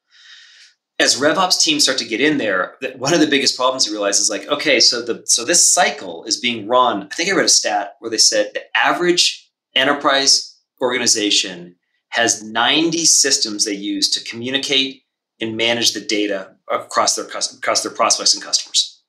As 0.98 1.18
RevOps 1.18 1.62
teams 1.62 1.84
start 1.84 1.96
to 1.98 2.04
get 2.04 2.20
in 2.20 2.36
there, 2.36 2.74
one 2.96 3.14
of 3.14 3.20
the 3.20 3.26
biggest 3.26 3.56
problems 3.56 3.86
you 3.86 3.92
realize 3.92 4.18
is 4.18 4.28
like, 4.28 4.46
okay, 4.48 4.80
so 4.80 5.00
the 5.00 5.22
so 5.24 5.44
this 5.44 5.72
cycle 5.72 6.24
is 6.24 6.38
being 6.38 6.66
run. 6.66 7.04
I 7.04 7.14
think 7.14 7.30
I 7.30 7.36
read 7.36 7.46
a 7.46 7.48
stat 7.48 7.94
where 8.00 8.10
they 8.10 8.18
said 8.18 8.50
the 8.52 8.64
average 8.76 9.48
enterprise 9.74 10.58
organization 10.80 11.76
has 12.08 12.42
90 12.42 13.04
systems 13.04 13.64
they 13.64 13.72
use 13.72 14.10
to 14.10 14.24
communicate 14.28 15.02
and 15.40 15.56
manage 15.56 15.92
the 15.92 16.00
data 16.00 16.56
across 16.70 17.16
their 17.16 17.26
across 17.26 17.82
their 17.82 17.92
prospects 17.92 18.34
and 18.34 18.42
customers. 18.42 19.02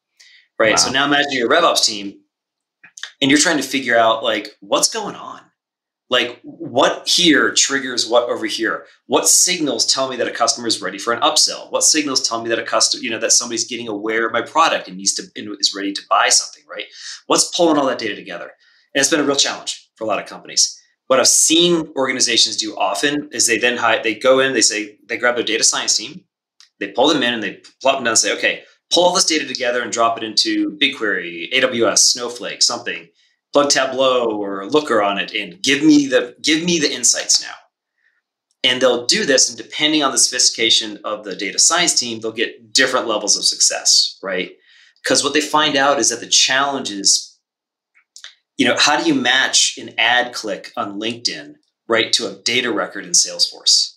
Right. 0.59 0.71
Wow. 0.71 0.77
So 0.77 0.91
now 0.91 1.05
imagine 1.05 1.31
your 1.33 1.49
RevOps 1.49 1.85
team 1.85 2.19
and 3.21 3.31
you're 3.31 3.39
trying 3.39 3.57
to 3.57 3.63
figure 3.63 3.97
out 3.97 4.23
like 4.23 4.55
what's 4.59 4.91
going 4.91 5.15
on 5.15 5.41
like 6.11 6.41
what 6.43 7.07
here 7.07 7.51
triggers 7.51 8.07
what 8.07 8.29
over 8.29 8.45
here 8.45 8.85
what 9.07 9.27
signals 9.27 9.85
tell 9.85 10.09
me 10.09 10.15
that 10.17 10.27
a 10.27 10.31
customer 10.31 10.67
is 10.67 10.81
ready 10.81 10.99
for 10.99 11.13
an 11.13 11.21
upsell 11.21 11.71
what 11.71 11.83
signals 11.83 12.27
tell 12.27 12.43
me 12.43 12.49
that 12.49 12.59
a 12.59 12.63
customer 12.63 13.01
you 13.01 13.09
know 13.09 13.17
that 13.17 13.31
somebody's 13.31 13.65
getting 13.65 13.87
aware 13.87 14.27
of 14.27 14.33
my 14.33 14.41
product 14.41 14.87
and 14.87 14.97
needs 14.97 15.13
to 15.13 15.23
and 15.35 15.55
is 15.59 15.73
ready 15.75 15.91
to 15.91 16.01
buy 16.09 16.29
something 16.29 16.63
right 16.69 16.85
what's 17.25 17.55
pulling 17.55 17.77
all 17.77 17.87
that 17.87 17.97
data 17.97 18.15
together 18.15 18.51
and 18.93 19.01
it's 19.01 19.09
been 19.09 19.19
a 19.19 19.23
real 19.23 19.35
challenge 19.35 19.89
for 19.95 20.03
a 20.03 20.07
lot 20.07 20.19
of 20.19 20.27
companies 20.27 20.77
what 21.07 21.19
i've 21.19 21.27
seen 21.27 21.91
organizations 21.95 22.57
do 22.57 22.75
often 22.77 23.29
is 23.31 23.47
they 23.47 23.57
then 23.57 23.79
they 24.03 24.13
go 24.13 24.39
in 24.39 24.53
they 24.53 24.61
say 24.61 24.97
they 25.07 25.17
grab 25.17 25.35
their 25.35 25.43
data 25.43 25.63
science 25.63 25.97
team 25.97 26.23
they 26.81 26.91
pull 26.91 27.07
them 27.07 27.23
in 27.23 27.33
and 27.33 27.41
they 27.41 27.61
plop 27.81 27.95
them 27.95 28.03
down 28.03 28.11
and 28.11 28.17
say 28.17 28.35
okay 28.35 28.63
pull 28.91 29.05
all 29.05 29.15
this 29.15 29.23
data 29.23 29.45
together 29.45 29.81
and 29.81 29.93
drop 29.93 30.17
it 30.17 30.23
into 30.23 30.77
bigquery 30.81 31.49
aws 31.53 31.99
snowflake 31.99 32.61
something 32.61 33.07
plug 33.53 33.69
Tableau 33.69 34.37
or 34.41 34.65
Looker 34.65 35.01
on 35.01 35.17
it 35.17 35.33
and 35.33 35.61
give 35.61 35.83
me 35.83 36.07
the 36.07 36.35
give 36.41 36.63
me 36.63 36.79
the 36.79 36.91
insights 36.91 37.41
now. 37.41 37.53
And 38.63 38.79
they'll 38.79 39.07
do 39.07 39.25
this, 39.25 39.49
and 39.49 39.57
depending 39.57 40.03
on 40.03 40.11
the 40.11 40.19
sophistication 40.19 40.99
of 41.03 41.23
the 41.23 41.35
data 41.35 41.57
science 41.57 41.99
team, 41.99 42.19
they'll 42.19 42.31
get 42.31 42.73
different 42.73 43.07
levels 43.07 43.35
of 43.35 43.43
success, 43.43 44.19
right? 44.21 44.51
Because 45.03 45.23
what 45.23 45.33
they 45.33 45.41
find 45.41 45.75
out 45.75 45.97
is 45.97 46.09
that 46.09 46.19
the 46.19 46.27
challenge 46.27 46.91
is, 46.91 47.39
you 48.57 48.67
know, 48.67 48.75
how 48.77 49.01
do 49.01 49.07
you 49.07 49.15
match 49.15 49.79
an 49.79 49.95
ad 49.97 50.31
click 50.35 50.71
on 50.77 50.99
LinkedIn, 50.99 51.55
right, 51.87 52.13
to 52.13 52.27
a 52.27 52.35
data 52.35 52.71
record 52.71 53.03
in 53.03 53.13
Salesforce? 53.13 53.95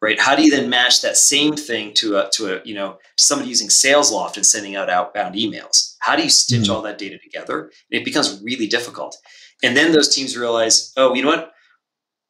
Right? 0.00 0.20
How 0.20 0.36
do 0.36 0.42
you 0.42 0.50
then 0.50 0.70
match 0.70 1.02
that 1.02 1.16
same 1.16 1.54
thing 1.54 1.94
to 1.94 2.18
a 2.18 2.30
to 2.34 2.56
a 2.56 2.64
you 2.64 2.74
know 2.74 2.98
somebody 3.18 3.48
using 3.48 3.68
SalesLoft 3.68 4.36
and 4.36 4.46
sending 4.46 4.76
out 4.76 4.90
outbound 4.90 5.34
emails? 5.34 5.94
How 6.00 6.16
do 6.16 6.22
you 6.22 6.30
stitch 6.30 6.62
mm-hmm. 6.62 6.72
all 6.72 6.82
that 6.82 6.98
data 6.98 7.18
together? 7.18 7.70
And 7.90 8.00
it 8.00 8.04
becomes 8.04 8.40
really 8.42 8.66
difficult. 8.66 9.16
And 9.62 9.76
then 9.76 9.92
those 9.92 10.14
teams 10.14 10.36
realize, 10.36 10.92
oh, 10.96 11.14
you 11.14 11.22
know 11.22 11.28
what? 11.28 11.52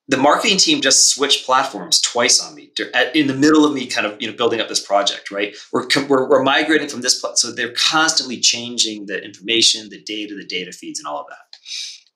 The 0.09 0.17
marketing 0.17 0.59
team 0.59 0.81
just 0.81 1.11
switched 1.11 1.45
platforms 1.45 2.01
twice 2.01 2.41
on 2.41 2.55
me 2.55 2.71
in 3.13 3.27
the 3.27 3.35
middle 3.35 3.65
of 3.65 3.75
me 3.75 3.89
kind 3.89 4.07
of 4.07 4.17
you 4.23 4.31
know 4.31 4.37
building 4.37 4.61
up 4.61 4.69
this 4.69 4.85
project. 4.85 5.31
Right? 5.33 5.57
We're 5.73 5.89
we're, 6.09 6.29
we're 6.29 6.43
migrating 6.43 6.89
from 6.89 7.01
this, 7.01 7.23
so 7.35 7.51
they're 7.51 7.73
constantly 7.73 8.39
changing 8.39 9.07
the 9.07 9.23
information, 9.23 9.89
the 9.91 10.01
data, 10.03 10.35
the 10.35 10.47
data 10.47 10.71
feeds, 10.71 11.01
and 11.01 11.09
all 11.09 11.21
of 11.21 11.27
that. 11.29 11.59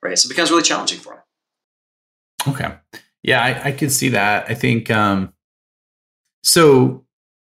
Right? 0.03 0.17
So 0.17 0.29
it 0.29 0.31
becomes 0.31 0.51
really 0.51 0.63
challenging 0.63 1.01
for 1.01 1.15
them. 1.15 2.55
Okay. 2.55 2.75
Yeah, 3.23 3.43
I, 3.43 3.69
I 3.69 3.73
could 3.73 3.93
see 3.93 4.11
that. 4.11 4.49
I 4.49 4.55
think 4.55 4.91
um, 4.91 5.35
so 6.43 7.05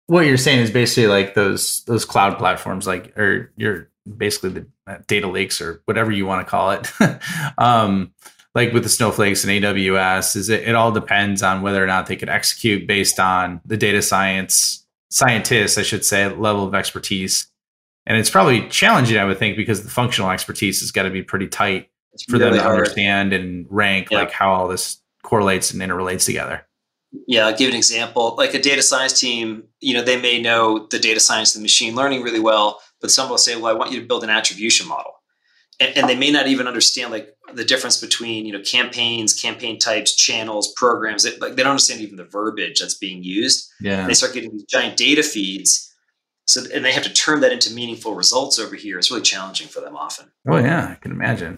what 0.07 0.25
you're 0.25 0.37
saying 0.37 0.59
is 0.59 0.71
basically 0.71 1.07
like 1.07 1.33
those 1.33 1.83
those 1.85 2.05
cloud 2.05 2.37
platforms, 2.37 2.85
like 2.85 3.17
or 3.17 3.51
you're 3.55 3.89
basically 4.17 4.49
the 4.49 4.67
uh, 4.87 4.97
data 5.07 5.27
lakes 5.27 5.61
or 5.61 5.81
whatever 5.85 6.11
you 6.11 6.25
want 6.25 6.45
to 6.45 6.49
call 6.49 6.71
it. 6.71 6.91
um, 7.57 8.13
like 8.55 8.73
with 8.73 8.83
the 8.83 8.89
snowflakes 8.89 9.43
and 9.43 9.51
AWS, 9.51 10.35
is 10.35 10.49
it, 10.49 10.67
it 10.67 10.75
all 10.75 10.91
depends 10.91 11.41
on 11.41 11.61
whether 11.61 11.83
or 11.83 11.87
not 11.87 12.05
they 12.05 12.15
could 12.15 12.29
execute 12.29 12.87
based 12.87 13.19
on 13.19 13.61
the 13.65 13.77
data 13.77 14.01
science 14.01 14.85
scientists, 15.09 15.77
I 15.77 15.83
should 15.83 16.05
say, 16.05 16.27
level 16.27 16.65
of 16.65 16.75
expertise. 16.75 17.47
And 18.05 18.17
it's 18.17 18.29
probably 18.29 18.67
challenging, 18.67 19.17
I 19.17 19.25
would 19.25 19.39
think, 19.39 19.55
because 19.55 19.83
the 19.83 19.89
functional 19.89 20.29
expertise 20.29 20.81
has 20.81 20.91
got 20.91 21.03
to 21.03 21.09
be 21.09 21.23
pretty 21.23 21.47
tight 21.47 21.89
it's 22.11 22.25
for 22.25 22.33
really 22.33 22.51
them 22.51 22.53
to 22.55 22.63
hard. 22.63 22.77
understand 22.79 23.33
and 23.33 23.65
rank 23.69 24.09
yeah. 24.11 24.19
like 24.19 24.31
how 24.31 24.53
all 24.53 24.67
this 24.67 25.01
correlates 25.23 25.71
and 25.71 25.81
interrelates 25.81 26.25
together. 26.25 26.65
Yeah, 27.27 27.47
I'll 27.47 27.55
give 27.55 27.69
an 27.69 27.75
example. 27.75 28.35
Like 28.37 28.53
a 28.53 28.61
data 28.61 28.81
science 28.81 29.19
team, 29.19 29.63
you 29.79 29.93
know, 29.93 30.03
they 30.03 30.19
may 30.19 30.41
know 30.41 30.87
the 30.89 30.99
data 30.99 31.19
science 31.19 31.55
and 31.55 31.61
machine 31.61 31.95
learning 31.95 32.23
really 32.23 32.39
well, 32.39 32.81
but 33.01 33.11
some 33.11 33.29
will 33.29 33.37
say, 33.37 33.55
well, 33.55 33.67
I 33.67 33.77
want 33.77 33.91
you 33.91 34.01
to 34.01 34.07
build 34.07 34.23
an 34.23 34.29
attribution 34.29 34.87
model. 34.87 35.11
And, 35.79 35.97
and, 35.97 36.09
they 36.09 36.15
may 36.15 36.31
not 36.31 36.47
even 36.47 36.67
understand 36.67 37.11
like 37.11 37.35
the 37.53 37.65
difference 37.65 37.99
between, 37.99 38.45
you 38.45 38.53
know, 38.53 38.61
campaigns, 38.61 39.33
campaign 39.33 39.79
types, 39.79 40.15
channels, 40.15 40.71
programs. 40.75 41.25
It, 41.25 41.41
like 41.41 41.55
they 41.55 41.63
don't 41.63 41.71
understand 41.71 42.01
even 42.01 42.15
the 42.15 42.23
verbiage 42.23 42.79
that's 42.79 42.97
being 42.97 43.23
used. 43.23 43.69
Yeah. 43.81 44.01
And 44.01 44.09
they 44.09 44.13
start 44.13 44.33
getting 44.33 44.51
these 44.51 44.65
giant 44.65 44.97
data 44.97 45.23
feeds. 45.23 45.91
So, 46.45 46.61
and 46.73 46.85
they 46.85 46.91
have 46.91 47.03
to 47.03 47.13
turn 47.13 47.39
that 47.41 47.51
into 47.51 47.73
meaningful 47.73 48.15
results 48.15 48.59
over 48.59 48.75
here. 48.75 48.99
It's 48.99 49.09
really 49.09 49.23
challenging 49.23 49.67
for 49.67 49.79
them 49.81 49.95
often. 49.95 50.31
Oh 50.47 50.57
yeah, 50.57 50.89
I 50.91 50.95
can 50.95 51.11
imagine. 51.11 51.57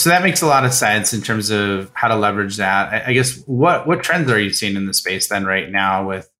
So 0.00 0.08
that 0.08 0.22
makes 0.22 0.40
a 0.40 0.46
lot 0.46 0.64
of 0.64 0.72
sense 0.72 1.12
in 1.12 1.20
terms 1.20 1.50
of 1.50 1.90
how 1.92 2.08
to 2.08 2.16
leverage 2.16 2.56
that. 2.56 2.90
I, 2.90 3.10
I 3.10 3.12
guess 3.12 3.42
what 3.44 3.86
what 3.86 4.02
trends 4.02 4.30
are 4.30 4.40
you 4.40 4.48
seeing 4.48 4.74
in 4.74 4.86
the 4.86 4.94
space 4.94 5.28
then 5.28 5.44
right 5.44 5.70
now 5.70 6.08
with 6.08 6.30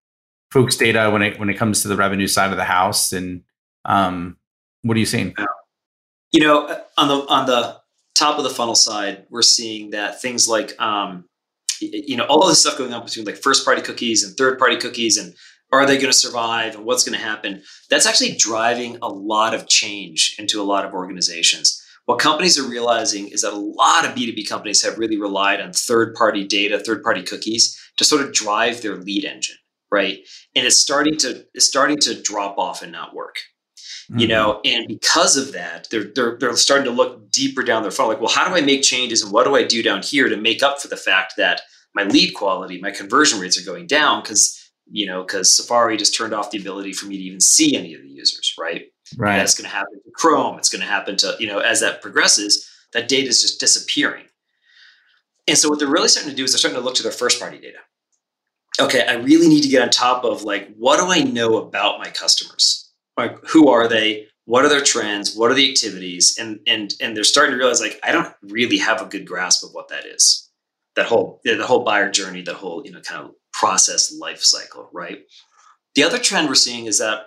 folks 0.51 0.77
data 0.77 1.11
when 1.11 1.21
it 1.21 1.39
when 1.39 1.51
it 1.51 1.59
comes 1.59 1.83
to 1.83 1.89
the 1.89 1.97
revenue 1.97 2.27
side 2.27 2.53
of 2.53 2.57
the 2.57 2.65
house 2.65 3.13
and 3.13 3.43
um, 3.85 4.39
what 4.81 4.97
are 4.97 5.01
you 5.01 5.05
seeing? 5.05 5.35
You 6.33 6.41
know, 6.41 6.81
on 6.97 7.09
the 7.09 7.27
on 7.29 7.45
the 7.45 7.77
top 8.15 8.39
of 8.39 8.45
the 8.45 8.51
funnel 8.51 8.75
side, 8.75 9.27
we're 9.29 9.43
seeing 9.43 9.91
that 9.91 10.23
things 10.23 10.49
like 10.49 10.81
um, 10.81 11.27
you 11.83 12.17
know 12.17 12.25
all 12.25 12.43
of 12.43 12.49
this 12.49 12.63
stuff 12.63 12.79
going 12.79 12.95
on 12.95 13.05
between 13.05 13.27
like 13.27 13.37
first 13.37 13.67
party 13.67 13.83
cookies 13.83 14.25
and 14.25 14.35
third 14.39 14.59
party 14.59 14.79
cookies 14.79 15.19
and 15.19 15.35
are 15.71 15.85
they 15.85 15.97
going 15.97 16.11
to 16.11 16.17
survive 16.17 16.77
and 16.77 16.85
what's 16.85 17.05
going 17.05 17.17
to 17.17 17.25
happen 17.25 17.63
that's 17.89 18.07
actually 18.07 18.35
driving 18.37 18.99
a 19.03 19.09
lot 19.09 19.55
of 19.55 19.69
change 19.69 20.35
into 20.39 20.61
a 20.61 20.65
lot 20.65 20.85
of 20.85 20.93
organizations 20.93 21.80
what 22.11 22.19
companies 22.19 22.59
are 22.59 22.69
realizing 22.69 23.29
is 23.29 23.43
that 23.43 23.53
a 23.53 23.57
lot 23.57 24.05
of 24.05 24.17
B2B 24.17 24.49
companies 24.49 24.85
have 24.85 24.99
really 24.99 25.17
relied 25.17 25.61
on 25.61 25.73
third 25.73 26.13
party 26.17 26.45
data, 26.45 26.81
third 26.81 27.05
party 27.05 27.23
cookies 27.23 27.81
to 27.99 28.05
sort 28.05 28.21
of 28.21 28.33
drive 28.33 28.83
their 28.83 28.97
lead 28.97 29.25
engine, 29.25 29.55
right? 29.93 30.19
And 30.57 30.67
it's 30.67 30.77
starting 30.77 31.17
to 31.19 31.47
it's 31.55 31.67
starting 31.67 31.99
to 32.01 32.21
drop 32.21 32.59
off 32.59 32.83
and 32.83 32.91
not 32.91 33.15
work. 33.15 33.37
Mm-hmm. 34.11 34.19
You 34.19 34.27
know, 34.27 34.61
and 34.65 34.89
because 34.89 35.37
of 35.37 35.53
that, 35.53 35.87
they're, 35.93 36.11
they're 36.13 36.37
they're 36.37 36.57
starting 36.57 36.87
to 36.87 36.91
look 36.91 37.31
deeper 37.31 37.63
down 37.63 37.83
their 37.83 37.93
funnel. 37.93 38.11
Like, 38.11 38.21
well, 38.21 38.29
how 38.29 38.49
do 38.49 38.57
I 38.57 38.61
make 38.61 38.83
changes 38.83 39.23
and 39.23 39.33
what 39.33 39.45
do 39.45 39.55
I 39.55 39.63
do 39.63 39.81
down 39.81 40.03
here 40.03 40.29
to 40.29 40.37
make 40.37 40.65
up 40.65 40.81
for 40.81 40.89
the 40.89 40.97
fact 40.97 41.35
that 41.37 41.61
my 41.95 42.03
lead 42.03 42.35
quality, 42.35 42.81
my 42.81 42.91
conversion 42.91 43.39
rates 43.39 43.57
are 43.57 43.65
going 43.65 43.87
down 43.87 44.23
because 44.23 44.59
you 44.91 45.07
know 45.07 45.23
because 45.23 45.57
Safari 45.57 45.97
just 45.97 46.17
turned 46.17 46.35
off 46.35 46.51
the 46.51 46.59
ability 46.59 46.93
for 46.93 47.07
me 47.07 47.19
to 47.19 47.23
even 47.23 47.41
see 47.41 47.77
any 47.77 47.95
of 47.95 48.03
the 48.03 48.09
users, 48.09 48.53
right? 48.59 48.87
Right. 49.17 49.39
That's 49.39 49.55
going 49.55 49.69
to 49.69 49.75
happen 49.75 50.01
to 50.05 50.11
Chrome. 50.13 50.59
It's 50.59 50.69
going 50.69 50.83
to 50.83 50.87
happen 50.87 51.17
to, 51.19 51.37
you 51.39 51.47
know, 51.47 51.59
as 51.59 51.81
that 51.81 52.03
progresses, 52.03 52.69
that 52.93 53.09
data 53.09 53.29
is 53.29 53.41
just 53.41 53.61
disappearing. 53.61 54.27
And 55.49 55.59
so 55.59 55.69
what 55.69 55.79
they're 55.79 55.89
really 55.89 56.09
starting 56.09 56.31
to 56.31 56.37
do 56.37 56.45
is 56.45 56.53
they're 56.53 56.59
starting 56.59 56.79
to 56.79 56.85
look 56.85 56.95
to 56.97 57.03
their 57.03 57.13
first 57.13 57.41
party 57.41 57.59
data. 57.59 57.79
Okay, 58.81 59.05
I 59.07 59.15
really 59.15 59.49
need 59.49 59.63
to 59.63 59.69
get 59.69 59.83
on 59.83 59.91
top 59.91 60.25
of 60.25 60.45
like, 60.45 60.75
what 60.77 60.99
do 60.99 61.07
I 61.11 61.23
know 61.25 61.57
about 61.59 61.99
my 61.99 62.09
customers? 62.11 62.91
Like, 63.17 63.37
who 63.47 63.69
are 63.69 63.89
they? 63.89 64.27
What 64.45 64.65
are 64.65 64.69
their 64.69 64.81
trends? 64.81 65.37
What 65.37 65.51
are 65.51 65.55
the 65.55 65.69
activities? 65.69 66.39
And 66.39 66.61
and 66.67 66.95
and 67.01 67.17
they're 67.17 67.25
starting 67.25 67.53
to 67.53 67.59
realize 67.59 67.81
like, 67.81 68.01
I 68.03 68.13
don't 68.13 68.33
really 68.43 68.79
have 68.79 69.03
a 69.03 69.07
good 69.07 69.27
grasp 69.27 69.65
of 69.65 69.71
what 69.73 69.89
that 69.89 70.07
is. 70.07 70.49
That 70.97 71.07
whole 71.07 71.41
the 71.45 71.67
whole 71.67 71.85
buyer 71.85 72.11
journey, 72.11 72.43
that 72.43 72.55
whole 72.55 72.83
you 72.85 72.93
know 72.93 73.01
kind 73.01 73.25
of 73.25 73.33
process 73.53 74.13
life 74.13 74.43
cycle, 74.43 74.89
right? 74.93 75.21
The 75.95 76.05
other 76.05 76.19
trend 76.19 76.49
we're 76.49 76.55
seeing 76.55 76.87
is 76.87 76.99
that 76.99 77.25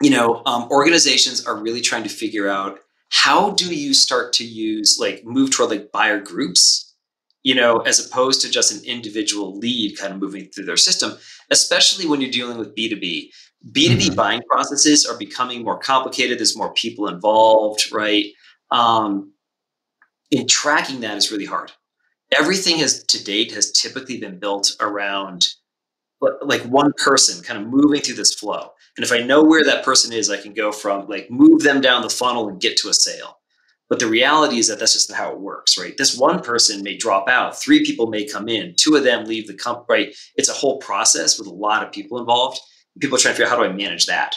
you 0.00 0.10
know, 0.10 0.42
um, 0.46 0.68
organizations 0.70 1.46
are 1.46 1.56
really 1.56 1.80
trying 1.80 2.02
to 2.04 2.08
figure 2.08 2.48
out 2.48 2.80
how 3.10 3.50
do 3.50 3.74
you 3.74 3.92
start 3.92 4.32
to 4.34 4.44
use 4.44 4.98
like 4.98 5.24
move 5.24 5.50
toward 5.50 5.70
like 5.70 5.92
buyer 5.92 6.20
groups, 6.20 6.94
you 7.42 7.54
know, 7.54 7.78
as 7.78 8.04
opposed 8.04 8.40
to 8.40 8.50
just 8.50 8.72
an 8.72 8.84
individual 8.84 9.58
lead 9.58 9.98
kind 9.98 10.12
of 10.12 10.20
moving 10.20 10.46
through 10.46 10.64
their 10.64 10.76
system, 10.76 11.12
especially 11.50 12.06
when 12.06 12.20
you're 12.20 12.30
dealing 12.30 12.58
with 12.58 12.74
B2B. 12.74 13.30
B2B 13.72 13.96
mm-hmm. 13.98 14.14
buying 14.14 14.42
processes 14.48 15.04
are 15.04 15.18
becoming 15.18 15.64
more 15.64 15.78
complicated. 15.78 16.38
There's 16.38 16.56
more 16.56 16.72
people 16.72 17.08
involved, 17.08 17.92
right? 17.92 18.26
Um, 18.70 19.32
and 20.32 20.48
tracking 20.48 21.00
that 21.00 21.18
is 21.18 21.30
really 21.30 21.44
hard. 21.44 21.72
Everything 22.32 22.78
has 22.78 23.02
to 23.04 23.22
date 23.22 23.52
has 23.52 23.72
typically 23.72 24.18
been 24.18 24.38
built 24.38 24.76
around 24.80 25.48
like 26.42 26.62
one 26.62 26.92
person 26.96 27.42
kind 27.42 27.60
of 27.60 27.68
moving 27.68 28.00
through 28.00 28.14
this 28.14 28.34
flow. 28.34 28.70
And 29.00 29.04
if 29.06 29.12
I 29.12 29.22
know 29.22 29.42
where 29.42 29.64
that 29.64 29.82
person 29.82 30.12
is, 30.12 30.28
I 30.28 30.36
can 30.36 30.52
go 30.52 30.72
from 30.72 31.08
like 31.08 31.30
move 31.30 31.62
them 31.62 31.80
down 31.80 32.02
the 32.02 32.10
funnel 32.10 32.50
and 32.50 32.60
get 32.60 32.76
to 32.76 32.90
a 32.90 32.92
sale. 32.92 33.38
But 33.88 33.98
the 33.98 34.06
reality 34.06 34.58
is 34.58 34.68
that 34.68 34.78
that's 34.78 34.92
just 34.92 35.10
how 35.10 35.32
it 35.32 35.40
works, 35.40 35.78
right? 35.78 35.96
This 35.96 36.18
one 36.18 36.42
person 36.42 36.82
may 36.82 36.98
drop 36.98 37.26
out, 37.26 37.58
three 37.58 37.82
people 37.82 38.08
may 38.08 38.26
come 38.26 38.46
in, 38.46 38.74
two 38.76 38.96
of 38.96 39.04
them 39.04 39.24
leave 39.24 39.46
the 39.46 39.54
company, 39.54 39.86
right? 39.88 40.16
It's 40.36 40.50
a 40.50 40.52
whole 40.52 40.80
process 40.80 41.38
with 41.38 41.48
a 41.48 41.50
lot 41.50 41.82
of 41.82 41.92
people 41.92 42.18
involved. 42.18 42.60
People 43.00 43.16
are 43.16 43.18
trying 43.18 43.32
to 43.32 43.38
figure 43.38 43.50
out 43.50 43.56
how 43.56 43.64
do 43.64 43.70
I 43.70 43.72
manage 43.72 44.04
that, 44.04 44.36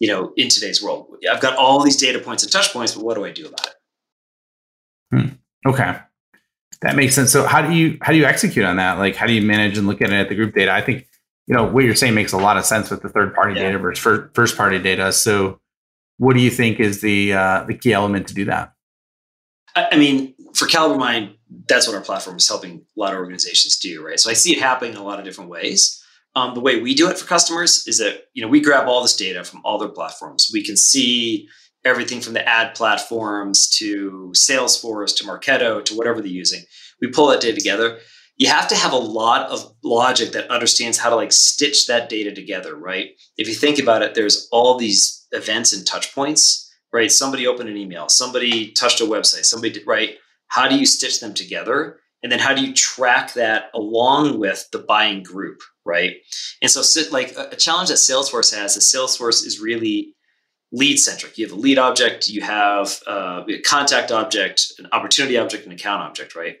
you 0.00 0.08
know, 0.08 0.34
in 0.36 0.50
today's 0.50 0.82
world. 0.82 1.06
I've 1.30 1.40
got 1.40 1.56
all 1.56 1.82
these 1.82 1.96
data 1.96 2.18
points 2.18 2.42
and 2.42 2.52
touch 2.52 2.74
points, 2.74 2.94
but 2.94 3.02
what 3.02 3.14
do 3.14 3.24
I 3.24 3.32
do 3.32 3.46
about 3.46 3.68
it? 3.68 3.74
Hmm. 5.16 5.68
Okay. 5.70 5.96
That 6.82 6.94
makes 6.94 7.14
sense. 7.14 7.32
So 7.32 7.46
how 7.46 7.62
do 7.62 7.72
you 7.72 7.96
how 8.02 8.12
do 8.12 8.18
you 8.18 8.26
execute 8.26 8.66
on 8.66 8.76
that? 8.76 8.98
Like 8.98 9.16
how 9.16 9.26
do 9.26 9.32
you 9.32 9.40
manage 9.40 9.78
and 9.78 9.86
look 9.86 10.02
at 10.02 10.10
it 10.10 10.16
at 10.16 10.28
the 10.28 10.34
group 10.34 10.54
data? 10.54 10.72
I 10.74 10.82
think 10.82 11.06
you 11.46 11.54
know 11.54 11.64
what 11.64 11.84
you're 11.84 11.94
saying 11.94 12.14
makes 12.14 12.32
a 12.32 12.38
lot 12.38 12.56
of 12.56 12.64
sense 12.64 12.90
with 12.90 13.02
the 13.02 13.08
third 13.08 13.34
party 13.34 13.54
yeah. 13.54 13.66
data 13.66 13.78
versus 13.78 14.28
first 14.34 14.56
party 14.56 14.78
data. 14.78 15.12
So 15.12 15.60
what 16.18 16.34
do 16.34 16.40
you 16.40 16.50
think 16.50 16.78
is 16.78 17.00
the 17.00 17.32
uh, 17.32 17.64
the 17.64 17.74
key 17.74 17.92
element 17.92 18.28
to 18.28 18.34
do 18.34 18.44
that? 18.46 18.74
I 19.74 19.96
mean, 19.96 20.34
for 20.54 20.66
CaliberMind, 20.68 21.34
that's 21.66 21.86
what 21.86 21.96
our 21.96 22.02
platform 22.02 22.36
is 22.36 22.48
helping 22.48 22.84
a 22.96 23.00
lot 23.00 23.12
of 23.12 23.18
organizations 23.18 23.78
do, 23.78 24.04
right? 24.04 24.20
So 24.20 24.30
I 24.30 24.34
see 24.34 24.52
it 24.52 24.60
happening 24.60 24.92
in 24.92 24.98
a 24.98 25.02
lot 25.02 25.18
of 25.18 25.24
different 25.24 25.50
ways. 25.50 25.98
Um, 26.34 26.54
the 26.54 26.60
way 26.60 26.80
we 26.80 26.94
do 26.94 27.08
it 27.08 27.18
for 27.18 27.26
customers 27.26 27.86
is 27.86 27.98
that 27.98 28.24
you 28.34 28.42
know 28.42 28.48
we 28.48 28.60
grab 28.60 28.88
all 28.88 29.02
this 29.02 29.16
data 29.16 29.44
from 29.44 29.60
all 29.64 29.78
their 29.78 29.88
platforms. 29.88 30.50
We 30.52 30.64
can 30.64 30.76
see 30.76 31.48
everything 31.84 32.20
from 32.20 32.34
the 32.34 32.48
ad 32.48 32.74
platforms 32.74 33.68
to 33.68 34.32
Salesforce 34.34 35.16
to 35.16 35.24
Marketo 35.24 35.84
to 35.84 35.94
whatever 35.94 36.20
they're 36.20 36.30
using. 36.30 36.62
We 37.00 37.08
pull 37.08 37.26
that 37.28 37.40
data 37.40 37.56
together. 37.56 37.98
You 38.36 38.48
have 38.48 38.68
to 38.68 38.74
have 38.74 38.92
a 38.92 38.98
lot 38.98 39.50
of 39.50 39.74
logic 39.84 40.32
that 40.32 40.50
understands 40.50 40.98
how 40.98 41.10
to 41.10 41.16
like 41.16 41.32
stitch 41.32 41.86
that 41.86 42.08
data 42.08 42.34
together, 42.34 42.74
right? 42.74 43.10
If 43.36 43.46
you 43.46 43.54
think 43.54 43.78
about 43.78 44.02
it, 44.02 44.14
there's 44.14 44.48
all 44.50 44.78
these 44.78 45.26
events 45.32 45.72
and 45.72 45.86
touch 45.86 46.14
points, 46.14 46.70
right? 46.92 47.10
Somebody 47.10 47.46
opened 47.46 47.68
an 47.68 47.76
email, 47.76 48.08
somebody 48.08 48.72
touched 48.72 49.00
a 49.00 49.04
website, 49.04 49.44
somebody 49.44 49.72
did, 49.72 49.86
right? 49.86 50.16
How 50.48 50.68
do 50.68 50.76
you 50.76 50.86
stitch 50.86 51.20
them 51.20 51.34
together? 51.34 51.98
And 52.22 52.30
then 52.30 52.38
how 52.38 52.54
do 52.54 52.64
you 52.64 52.72
track 52.72 53.34
that 53.34 53.70
along 53.74 54.38
with 54.38 54.68
the 54.70 54.78
buying 54.78 55.22
group, 55.22 55.60
right? 55.84 56.16
And 56.60 56.70
so, 56.70 56.82
like 57.10 57.34
a 57.36 57.56
challenge 57.56 57.88
that 57.88 57.96
Salesforce 57.96 58.54
has 58.56 58.76
is 58.76 58.84
Salesforce 58.84 59.44
is 59.44 59.60
really 59.60 60.14
lead 60.72 60.98
centric. 60.98 61.36
You 61.36 61.46
have 61.46 61.56
a 61.56 61.60
lead 61.60 61.78
object, 61.78 62.28
you 62.28 62.42
have 62.42 63.00
uh, 63.06 63.42
a 63.48 63.60
contact 63.60 64.12
object, 64.12 64.72
an 64.78 64.88
opportunity 64.92 65.36
object, 65.36 65.66
an 65.66 65.72
account 65.72 66.02
object, 66.02 66.34
right? 66.34 66.56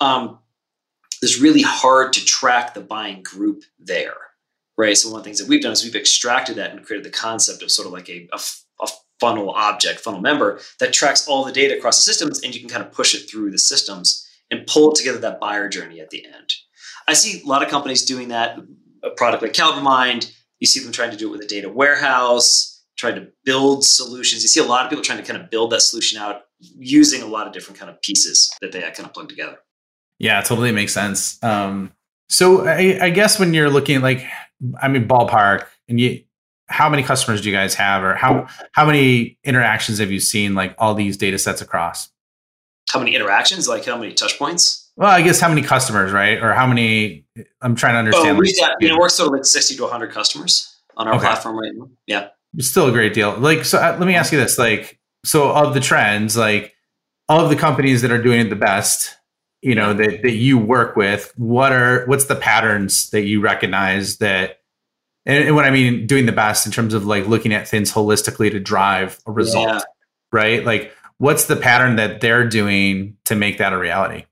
Um, 0.00 0.38
it's 1.22 1.40
really 1.40 1.62
hard 1.62 2.12
to 2.12 2.24
track 2.24 2.74
the 2.74 2.80
buying 2.80 3.22
group 3.22 3.62
there 3.78 4.16
right? 4.76 4.96
So 4.96 5.10
one 5.10 5.20
of 5.20 5.24
the 5.24 5.28
things 5.28 5.38
that 5.38 5.48
we've 5.48 5.62
done 5.62 5.72
is 5.72 5.84
we've 5.84 5.94
extracted 5.94 6.56
that 6.56 6.72
and 6.72 6.84
created 6.84 7.04
the 7.04 7.16
concept 7.16 7.62
of 7.62 7.70
sort 7.70 7.86
of 7.86 7.92
like 7.92 8.08
a, 8.08 8.28
a, 8.32 8.40
a 8.80 8.88
funnel 9.20 9.50
object, 9.50 10.00
funnel 10.00 10.20
member 10.20 10.60
that 10.80 10.92
tracks 10.92 11.28
all 11.28 11.44
the 11.44 11.52
data 11.52 11.76
across 11.76 11.98
the 11.98 12.02
systems, 12.02 12.42
and 12.42 12.54
you 12.54 12.60
can 12.60 12.68
kind 12.68 12.84
of 12.84 12.92
push 12.92 13.14
it 13.14 13.30
through 13.30 13.50
the 13.50 13.58
systems 13.58 14.26
and 14.50 14.66
pull 14.66 14.92
together 14.92 15.18
that 15.18 15.40
buyer 15.40 15.68
journey 15.68 16.00
at 16.00 16.10
the 16.10 16.24
end. 16.24 16.52
I 17.08 17.14
see 17.14 17.42
a 17.42 17.46
lot 17.46 17.62
of 17.62 17.68
companies 17.68 18.04
doing 18.04 18.28
that. 18.28 18.58
A 19.04 19.10
product 19.10 19.42
like 19.42 19.52
CaliberMind, 19.52 20.32
you 20.60 20.66
see 20.66 20.80
them 20.80 20.92
trying 20.92 21.10
to 21.10 21.16
do 21.16 21.28
it 21.28 21.32
with 21.32 21.42
a 21.42 21.46
data 21.46 21.68
warehouse, 21.68 22.84
trying 22.96 23.16
to 23.16 23.28
build 23.44 23.84
solutions. 23.84 24.42
You 24.42 24.48
see 24.48 24.60
a 24.60 24.64
lot 24.64 24.84
of 24.84 24.90
people 24.90 25.02
trying 25.02 25.18
to 25.18 25.24
kind 25.24 25.42
of 25.42 25.50
build 25.50 25.72
that 25.72 25.82
solution 25.82 26.20
out 26.20 26.42
using 26.60 27.22
a 27.22 27.26
lot 27.26 27.48
of 27.48 27.52
different 27.52 27.80
kind 27.80 27.90
of 27.90 28.00
pieces 28.00 28.52
that 28.60 28.70
they 28.70 28.80
kind 28.80 29.00
of 29.00 29.12
plug 29.12 29.28
together. 29.28 29.58
Yeah, 30.18 30.40
totally 30.42 30.72
makes 30.72 30.94
sense. 30.94 31.42
Um, 31.42 31.92
so 32.28 32.66
I, 32.66 32.98
I, 33.00 33.10
guess 33.10 33.38
when 33.38 33.52
you're 33.54 33.68
looking 33.68 34.00
like 34.00 34.24
I 34.80 34.88
mean, 34.88 35.08
ballpark, 35.08 35.66
and 35.88 36.00
you, 36.00 36.22
how 36.68 36.88
many 36.88 37.02
customers 37.02 37.42
do 37.42 37.50
you 37.50 37.54
guys 37.54 37.74
have, 37.74 38.02
or 38.02 38.14
how 38.14 38.46
how 38.72 38.86
many 38.86 39.38
interactions 39.44 39.98
have 39.98 40.10
you 40.10 40.20
seen 40.20 40.54
like 40.54 40.74
all 40.78 40.94
these 40.94 41.16
data 41.16 41.38
sets 41.38 41.60
across? 41.60 42.10
How 42.90 42.98
many 42.98 43.14
interactions? 43.14 43.68
Like 43.68 43.84
how 43.84 43.98
many 43.98 44.12
touch 44.12 44.38
points? 44.38 44.90
Well, 44.96 45.10
I 45.10 45.22
guess 45.22 45.40
how 45.40 45.48
many 45.48 45.62
customers, 45.62 46.12
right? 46.12 46.42
Or 46.42 46.52
how 46.52 46.66
many? 46.66 47.24
I'm 47.60 47.74
trying 47.74 47.94
to 47.94 47.98
understand. 47.98 48.36
Oh, 48.36 48.40
we 48.40 48.54
got, 48.58 48.76
you 48.80 48.88
know, 48.88 48.98
we're 48.98 49.08
sort 49.08 49.28
of 49.28 49.32
like 49.34 49.44
60 49.44 49.76
to 49.76 49.82
100 49.82 50.10
customers 50.10 50.76
on 50.96 51.08
our 51.08 51.14
okay. 51.14 51.22
platform 51.22 51.58
right 51.58 51.72
now. 51.74 51.88
Yeah, 52.06 52.28
it's 52.56 52.68
still 52.68 52.88
a 52.88 52.92
great 52.92 53.14
deal. 53.14 53.36
Like, 53.36 53.64
so 53.64 53.78
uh, 53.78 53.96
let 53.98 54.06
me 54.06 54.14
ask 54.14 54.32
you 54.32 54.38
this: 54.38 54.58
like, 54.58 54.98
so 55.24 55.50
of 55.50 55.74
the 55.74 55.80
trends, 55.80 56.36
like, 56.36 56.74
of 57.28 57.48
the 57.48 57.56
companies 57.56 58.02
that 58.02 58.10
are 58.10 58.22
doing 58.22 58.40
it 58.40 58.50
the 58.50 58.56
best, 58.56 59.16
you 59.62 59.74
know 59.74 59.94
that 59.94 60.22
that 60.22 60.32
you 60.32 60.58
work 60.58 60.96
with 60.96 61.32
what 61.36 61.72
are 61.72 62.04
what's 62.06 62.26
the 62.26 62.36
patterns 62.36 63.10
that 63.10 63.22
you 63.22 63.40
recognize 63.40 64.18
that 64.18 64.60
and, 65.24 65.44
and 65.44 65.54
what 65.54 65.64
i 65.64 65.70
mean 65.70 66.06
doing 66.06 66.26
the 66.26 66.32
best 66.32 66.66
in 66.66 66.72
terms 66.72 66.92
of 66.92 67.06
like 67.06 67.26
looking 67.26 67.52
at 67.52 67.66
things 67.66 67.92
holistically 67.92 68.50
to 68.50 68.60
drive 68.60 69.18
a 69.26 69.32
result 69.32 69.68
yeah. 69.68 69.80
right? 70.32 70.64
Like 70.64 70.92
what's 71.18 71.44
the 71.44 71.56
pattern 71.56 71.96
that 71.96 72.20
they're 72.20 72.48
doing 72.48 73.16
to 73.26 73.36
make 73.36 73.58
that 73.58 73.72
a 73.72 73.78
reality? 73.78 74.24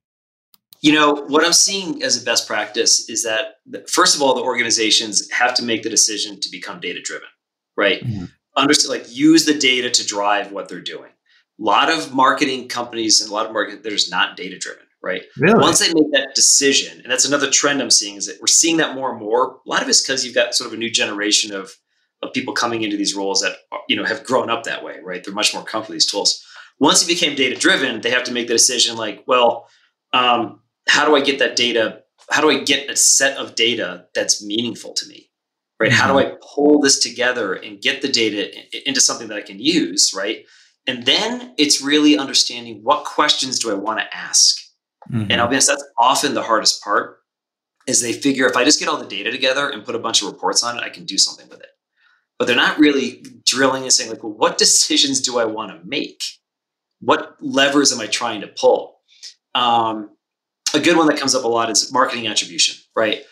You 0.82 0.94
know 0.94 1.12
what 1.12 1.44
i'm 1.44 1.52
seeing 1.52 2.02
as 2.02 2.20
a 2.20 2.24
best 2.24 2.46
practice 2.48 3.08
is 3.08 3.22
that 3.24 3.60
first 3.88 4.16
of 4.16 4.22
all 4.22 4.34
the 4.34 4.42
organizations 4.42 5.30
have 5.30 5.52
to 5.54 5.62
make 5.62 5.82
the 5.82 5.90
decision 5.90 6.40
to 6.40 6.50
become 6.50 6.80
data 6.80 7.00
driven 7.02 7.28
right? 7.76 8.04
Mm-hmm. 8.04 8.24
understand 8.56 9.00
like 9.00 9.16
use 9.16 9.46
the 9.46 9.54
data 9.54 9.90
to 9.90 10.06
drive 10.06 10.52
what 10.52 10.68
they're 10.68 10.80
doing. 10.80 11.10
A 11.58 11.62
lot 11.62 11.90
of 11.90 12.12
marketing 12.14 12.68
companies 12.68 13.20
and 13.20 13.30
a 13.30 13.34
lot 13.34 13.46
of 13.46 13.52
market 13.52 13.82
there's 13.82 14.10
not 14.10 14.36
data 14.36 14.58
driven 14.58 14.84
right? 15.02 15.22
Really? 15.38 15.58
Once 15.58 15.80
they 15.80 15.92
make 15.92 16.12
that 16.12 16.34
decision, 16.34 17.00
and 17.02 17.10
that's 17.10 17.24
another 17.24 17.50
trend 17.50 17.80
I'm 17.80 17.90
seeing 17.90 18.16
is 18.16 18.26
that 18.26 18.40
we're 18.40 18.46
seeing 18.46 18.76
that 18.78 18.94
more 18.94 19.10
and 19.10 19.20
more. 19.20 19.60
A 19.66 19.68
lot 19.68 19.82
of 19.82 19.88
it's 19.88 20.02
because 20.02 20.24
you've 20.24 20.34
got 20.34 20.54
sort 20.54 20.68
of 20.68 20.74
a 20.74 20.78
new 20.78 20.90
generation 20.90 21.54
of 21.54 21.72
of 22.22 22.32
people 22.34 22.52
coming 22.52 22.82
into 22.82 22.96
these 22.96 23.14
roles 23.14 23.40
that 23.40 23.56
you 23.88 23.96
know 23.96 24.04
have 24.04 24.24
grown 24.24 24.50
up 24.50 24.64
that 24.64 24.84
way, 24.84 24.98
right? 25.02 25.24
They're 25.24 25.34
much 25.34 25.54
more 25.54 25.62
comfortable 25.62 25.94
with 25.94 26.02
these 26.02 26.10
tools. 26.10 26.44
Once 26.78 27.02
it 27.02 27.08
became 27.08 27.34
data 27.34 27.58
driven, 27.58 28.00
they 28.00 28.10
have 28.10 28.24
to 28.24 28.32
make 28.32 28.46
the 28.46 28.54
decision 28.54 28.96
like, 28.96 29.24
well, 29.26 29.68
um, 30.12 30.60
how 30.88 31.06
do 31.06 31.14
I 31.14 31.20
get 31.20 31.38
that 31.38 31.56
data? 31.56 32.02
How 32.30 32.40
do 32.40 32.50
I 32.50 32.62
get 32.62 32.90
a 32.90 32.96
set 32.96 33.36
of 33.36 33.54
data 33.54 34.06
that's 34.14 34.44
meaningful 34.44 34.92
to 34.94 35.06
me? 35.06 35.30
Right? 35.78 35.90
Mm-hmm. 35.90 36.00
How 36.00 36.12
do 36.12 36.18
I 36.18 36.36
pull 36.54 36.80
this 36.80 36.98
together 36.98 37.54
and 37.54 37.80
get 37.80 38.02
the 38.02 38.08
data 38.08 38.50
into 38.86 39.00
something 39.00 39.28
that 39.28 39.38
I 39.38 39.42
can 39.42 39.58
use? 39.58 40.12
Right? 40.14 40.44
And 40.86 41.04
then 41.04 41.54
it's 41.58 41.82
really 41.82 42.16
understanding 42.16 42.80
what 42.82 43.04
questions 43.04 43.58
do 43.58 43.70
I 43.70 43.74
want 43.74 44.00
to 44.00 44.16
ask? 44.16 44.58
Mm-hmm. 45.10 45.30
And 45.30 45.40
I'll 45.40 45.48
be 45.48 45.54
honest, 45.54 45.68
that's 45.68 45.84
often 45.98 46.34
the 46.34 46.42
hardest 46.42 46.82
part 46.82 47.18
is 47.86 48.00
they 48.00 48.12
figure 48.12 48.46
if 48.46 48.56
I 48.56 48.64
just 48.64 48.78
get 48.78 48.88
all 48.88 48.98
the 48.98 49.06
data 49.06 49.30
together 49.30 49.68
and 49.68 49.84
put 49.84 49.94
a 49.94 49.98
bunch 49.98 50.22
of 50.22 50.28
reports 50.28 50.62
on 50.62 50.76
it, 50.76 50.82
I 50.82 50.90
can 50.90 51.04
do 51.04 51.18
something 51.18 51.48
with 51.48 51.60
it. 51.60 51.70
But 52.38 52.46
they're 52.46 52.56
not 52.56 52.78
really 52.78 53.24
drilling 53.44 53.82
and 53.82 53.92
saying, 53.92 54.10
like, 54.10 54.22
well, 54.22 54.32
what 54.32 54.58
decisions 54.58 55.20
do 55.20 55.38
I 55.38 55.44
want 55.44 55.72
to 55.72 55.88
make? 55.88 56.22
What 57.00 57.36
levers 57.40 57.92
am 57.92 58.00
I 58.00 58.06
trying 58.06 58.40
to 58.42 58.46
pull? 58.46 59.00
Um, 59.54 60.10
a 60.74 60.80
good 60.80 60.96
one 60.96 61.06
that 61.08 61.18
comes 61.18 61.34
up 61.34 61.44
a 61.44 61.48
lot 61.48 61.70
is 61.70 61.92
marketing 61.92 62.28
attribution, 62.28 62.76
right? 62.94 63.22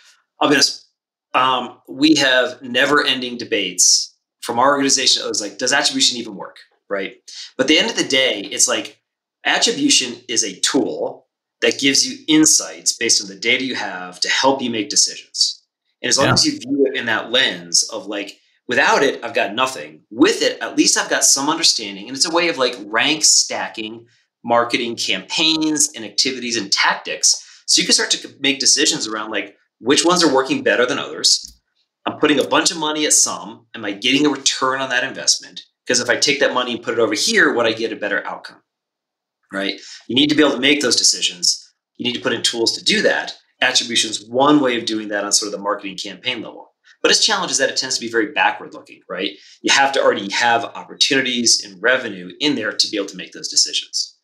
I'll 0.40 0.48
be 0.48 0.56
honest, 0.56 0.86
um, 1.34 1.78
we 1.88 2.16
have 2.16 2.60
never 2.62 3.04
ending 3.04 3.38
debates 3.38 4.16
from 4.40 4.58
our 4.58 4.72
organization. 4.72 5.22
It 5.24 5.28
was 5.28 5.40
like, 5.40 5.58
does 5.58 5.72
attribution 5.72 6.18
even 6.18 6.36
work? 6.36 6.56
Right. 6.90 7.16
But 7.56 7.64
at 7.64 7.68
the 7.68 7.78
end 7.78 7.90
of 7.90 7.96
the 7.96 8.04
day, 8.04 8.40
it's 8.40 8.66
like 8.66 9.00
attribution 9.44 10.14
is 10.28 10.42
a 10.42 10.58
tool 10.60 11.27
that 11.60 11.78
gives 11.78 12.06
you 12.06 12.24
insights 12.28 12.92
based 12.92 13.22
on 13.22 13.28
the 13.28 13.34
data 13.34 13.64
you 13.64 13.74
have 13.74 14.20
to 14.20 14.28
help 14.28 14.62
you 14.62 14.70
make 14.70 14.88
decisions. 14.88 15.64
And 16.02 16.08
as 16.08 16.18
long 16.18 16.28
yeah. 16.28 16.32
as 16.34 16.44
you 16.44 16.52
view 16.58 16.86
it 16.86 16.96
in 16.96 17.06
that 17.06 17.30
lens 17.30 17.82
of 17.92 18.06
like, 18.06 18.38
without 18.68 19.02
it, 19.02 19.22
I've 19.24 19.34
got 19.34 19.54
nothing. 19.54 20.02
With 20.10 20.42
it, 20.42 20.60
at 20.60 20.76
least 20.76 20.96
I've 20.96 21.10
got 21.10 21.24
some 21.24 21.48
understanding. 21.48 22.06
And 22.06 22.16
it's 22.16 22.28
a 22.28 22.34
way 22.34 22.48
of 22.48 22.58
like 22.58 22.76
rank 22.86 23.24
stacking 23.24 24.06
marketing 24.44 24.96
campaigns 24.96 25.90
and 25.96 26.04
activities 26.04 26.56
and 26.56 26.70
tactics. 26.70 27.62
So 27.66 27.80
you 27.80 27.86
can 27.86 27.94
start 27.94 28.10
to 28.12 28.34
make 28.40 28.60
decisions 28.60 29.06
around 29.06 29.30
like 29.30 29.56
which 29.80 30.04
ones 30.04 30.22
are 30.22 30.32
working 30.32 30.62
better 30.62 30.86
than 30.86 30.98
others. 30.98 31.60
I'm 32.06 32.18
putting 32.18 32.40
a 32.40 32.48
bunch 32.48 32.70
of 32.70 32.78
money 32.78 33.04
at 33.04 33.12
some. 33.12 33.66
Am 33.74 33.84
I 33.84 33.92
getting 33.92 34.24
a 34.24 34.30
return 34.30 34.80
on 34.80 34.88
that 34.90 35.04
investment? 35.04 35.62
Because 35.84 36.00
if 36.00 36.08
I 36.08 36.16
take 36.16 36.40
that 36.40 36.54
money 36.54 36.72
and 36.72 36.82
put 36.82 36.94
it 36.94 37.00
over 37.00 37.14
here, 37.14 37.52
would 37.52 37.66
I 37.66 37.72
get 37.72 37.92
a 37.92 37.96
better 37.96 38.24
outcome? 38.26 38.62
Right? 39.52 39.80
You 40.08 40.14
need 40.14 40.28
to 40.28 40.34
be 40.34 40.42
able 40.42 40.54
to 40.54 40.60
make 40.60 40.80
those 40.80 40.96
decisions. 40.96 41.72
You 41.96 42.04
need 42.06 42.14
to 42.14 42.22
put 42.22 42.32
in 42.32 42.42
tools 42.42 42.76
to 42.76 42.84
do 42.84 43.02
that. 43.02 43.36
Attribution 43.60 44.10
is 44.10 44.28
one 44.28 44.60
way 44.60 44.78
of 44.78 44.86
doing 44.86 45.08
that 45.08 45.24
on 45.24 45.32
sort 45.32 45.48
of 45.48 45.58
the 45.58 45.62
marketing 45.62 45.96
campaign 45.96 46.42
level. 46.42 46.72
But 47.02 47.10
its 47.10 47.24
challenge 47.24 47.52
is 47.52 47.58
that 47.58 47.70
it 47.70 47.76
tends 47.76 47.96
to 47.96 48.00
be 48.00 48.10
very 48.10 48.32
backward 48.32 48.74
looking, 48.74 49.00
right? 49.08 49.30
You 49.62 49.72
have 49.72 49.92
to 49.92 50.02
already 50.02 50.30
have 50.32 50.64
opportunities 50.64 51.64
and 51.64 51.80
revenue 51.80 52.32
in 52.40 52.54
there 52.54 52.72
to 52.72 52.90
be 52.90 52.96
able 52.96 53.06
to 53.08 53.16
make 53.16 53.32
those 53.32 53.48
decisions. 53.48 54.16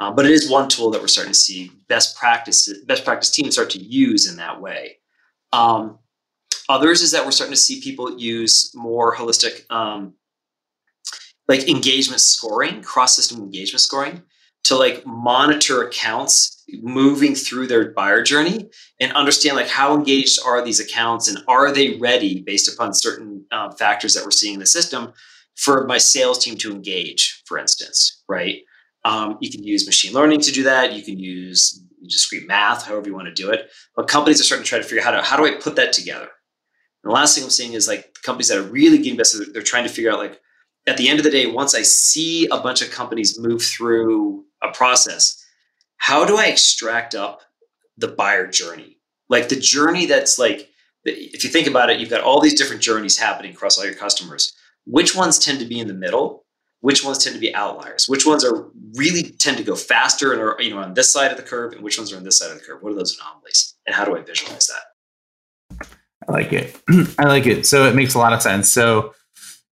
Um, 0.00 0.14
but 0.14 0.24
it 0.24 0.32
is 0.32 0.50
one 0.50 0.68
tool 0.68 0.90
that 0.90 1.00
we're 1.00 1.08
starting 1.08 1.32
to 1.32 1.38
see 1.38 1.72
best 1.88 2.16
practice 2.16 2.68
best 2.86 3.04
practice 3.04 3.30
teams 3.30 3.54
start 3.54 3.70
to 3.70 3.78
use 3.78 4.30
in 4.30 4.36
that 4.36 4.60
way. 4.60 4.98
Um, 5.52 5.98
others 6.68 7.02
is 7.02 7.10
that 7.12 7.24
we're 7.24 7.32
starting 7.32 7.54
to 7.54 7.60
see 7.60 7.80
people 7.80 8.18
use 8.18 8.72
more 8.74 9.16
holistic, 9.16 9.68
um, 9.70 10.14
like 11.48 11.68
engagement 11.68 12.20
scoring, 12.20 12.82
cross 12.82 13.16
system 13.16 13.42
engagement 13.42 13.80
scoring 13.80 14.22
to 14.64 14.76
like 14.76 15.06
monitor 15.06 15.82
accounts 15.82 16.64
moving 16.82 17.34
through 17.34 17.66
their 17.66 17.90
buyer 17.92 18.22
journey 18.22 18.68
and 19.00 19.12
understand 19.12 19.56
like 19.56 19.68
how 19.68 19.94
engaged 19.94 20.38
are 20.44 20.62
these 20.64 20.80
accounts 20.80 21.28
and 21.28 21.38
are 21.48 21.72
they 21.72 21.96
ready 21.98 22.42
based 22.42 22.72
upon 22.72 22.92
certain 22.92 23.44
uh, 23.50 23.70
factors 23.72 24.14
that 24.14 24.24
we're 24.24 24.30
seeing 24.30 24.54
in 24.54 24.60
the 24.60 24.66
system 24.66 25.12
for 25.56 25.86
my 25.86 25.98
sales 25.98 26.38
team 26.38 26.56
to 26.56 26.70
engage 26.70 27.42
for 27.46 27.58
instance 27.58 28.22
right 28.28 28.58
Um, 29.04 29.38
you 29.40 29.50
can 29.50 29.64
use 29.64 29.86
machine 29.86 30.12
learning 30.12 30.40
to 30.42 30.52
do 30.52 30.64
that. 30.64 30.92
You 30.92 31.02
can 31.02 31.18
use 31.18 31.82
discrete 32.02 32.46
math, 32.46 32.84
however 32.86 33.08
you 33.08 33.14
want 33.14 33.28
to 33.28 33.42
do 33.42 33.50
it. 33.50 33.70
But 33.96 34.08
companies 34.08 34.40
are 34.40 34.44
starting 34.44 34.64
to 34.64 34.68
try 34.68 34.78
to 34.78 34.84
figure 34.84 35.00
out 35.00 35.06
how 35.06 35.12
to 35.12 35.22
how 35.22 35.36
do 35.36 35.46
I 35.46 35.52
put 35.60 35.76
that 35.76 35.92
together. 35.92 36.28
And 37.02 37.10
the 37.10 37.14
last 37.14 37.34
thing 37.34 37.44
I'm 37.44 37.50
seeing 37.50 37.74
is 37.74 37.88
like 37.88 38.02
companies 38.22 38.48
that 38.48 38.58
are 38.58 38.70
really 38.78 38.98
getting 38.98 39.16
best. 39.16 39.36
They're 39.52 39.62
trying 39.62 39.84
to 39.84 39.94
figure 39.96 40.12
out 40.12 40.18
like 40.18 40.40
at 40.86 40.96
the 40.96 41.08
end 41.08 41.18
of 41.20 41.24
the 41.24 41.30
day, 41.30 41.46
once 41.46 41.74
I 41.74 41.82
see 41.82 42.46
a 42.48 42.60
bunch 42.60 42.82
of 42.82 42.90
companies 42.90 43.38
move 43.38 43.62
through 43.62 44.44
a 44.62 44.72
process, 44.72 45.44
how 45.96 46.24
do 46.24 46.36
I 46.36 46.46
extract 46.46 47.14
up 47.14 47.42
the 47.96 48.08
buyer 48.08 48.46
journey? 48.46 48.98
Like 49.28 49.48
the 49.48 49.56
journey 49.56 50.06
that's 50.06 50.38
like, 50.38 50.70
if 51.04 51.44
you 51.44 51.50
think 51.50 51.66
about 51.66 51.90
it, 51.90 52.00
you've 52.00 52.10
got 52.10 52.22
all 52.22 52.40
these 52.40 52.54
different 52.54 52.82
journeys 52.82 53.18
happening 53.18 53.52
across 53.52 53.78
all 53.78 53.84
your 53.84 53.94
customers. 53.94 54.52
Which 54.84 55.14
ones 55.14 55.38
tend 55.38 55.58
to 55.60 55.66
be 55.66 55.80
in 55.80 55.88
the 55.88 55.94
middle? 55.94 56.44
Which 56.80 57.04
ones 57.04 57.18
tend 57.18 57.34
to 57.34 57.40
be 57.40 57.54
outliers? 57.54 58.08
Which 58.08 58.24
ones 58.24 58.44
are 58.44 58.68
really 58.94 59.22
tend 59.22 59.56
to 59.56 59.64
go 59.64 59.74
faster 59.74 60.32
and 60.32 60.40
are 60.40 60.56
you 60.60 60.70
know 60.70 60.78
on 60.78 60.94
this 60.94 61.12
side 61.12 61.30
of 61.32 61.36
the 61.36 61.42
curve, 61.42 61.72
and 61.72 61.82
which 61.82 61.98
ones 61.98 62.12
are 62.12 62.16
on 62.16 62.24
this 62.24 62.38
side 62.38 62.52
of 62.52 62.58
the 62.58 62.64
curve? 62.64 62.82
What 62.82 62.92
are 62.92 62.94
those 62.94 63.18
anomalies, 63.18 63.74
and 63.86 63.96
how 63.96 64.04
do 64.04 64.16
I 64.16 64.22
visualize 64.22 64.68
that? 64.68 65.88
I 66.28 66.32
like 66.32 66.52
it. 66.52 66.80
I 67.18 67.24
like 67.24 67.46
it. 67.46 67.66
So 67.66 67.86
it 67.86 67.96
makes 67.96 68.14
a 68.14 68.18
lot 68.18 68.32
of 68.32 68.42
sense. 68.42 68.70
So 68.70 69.12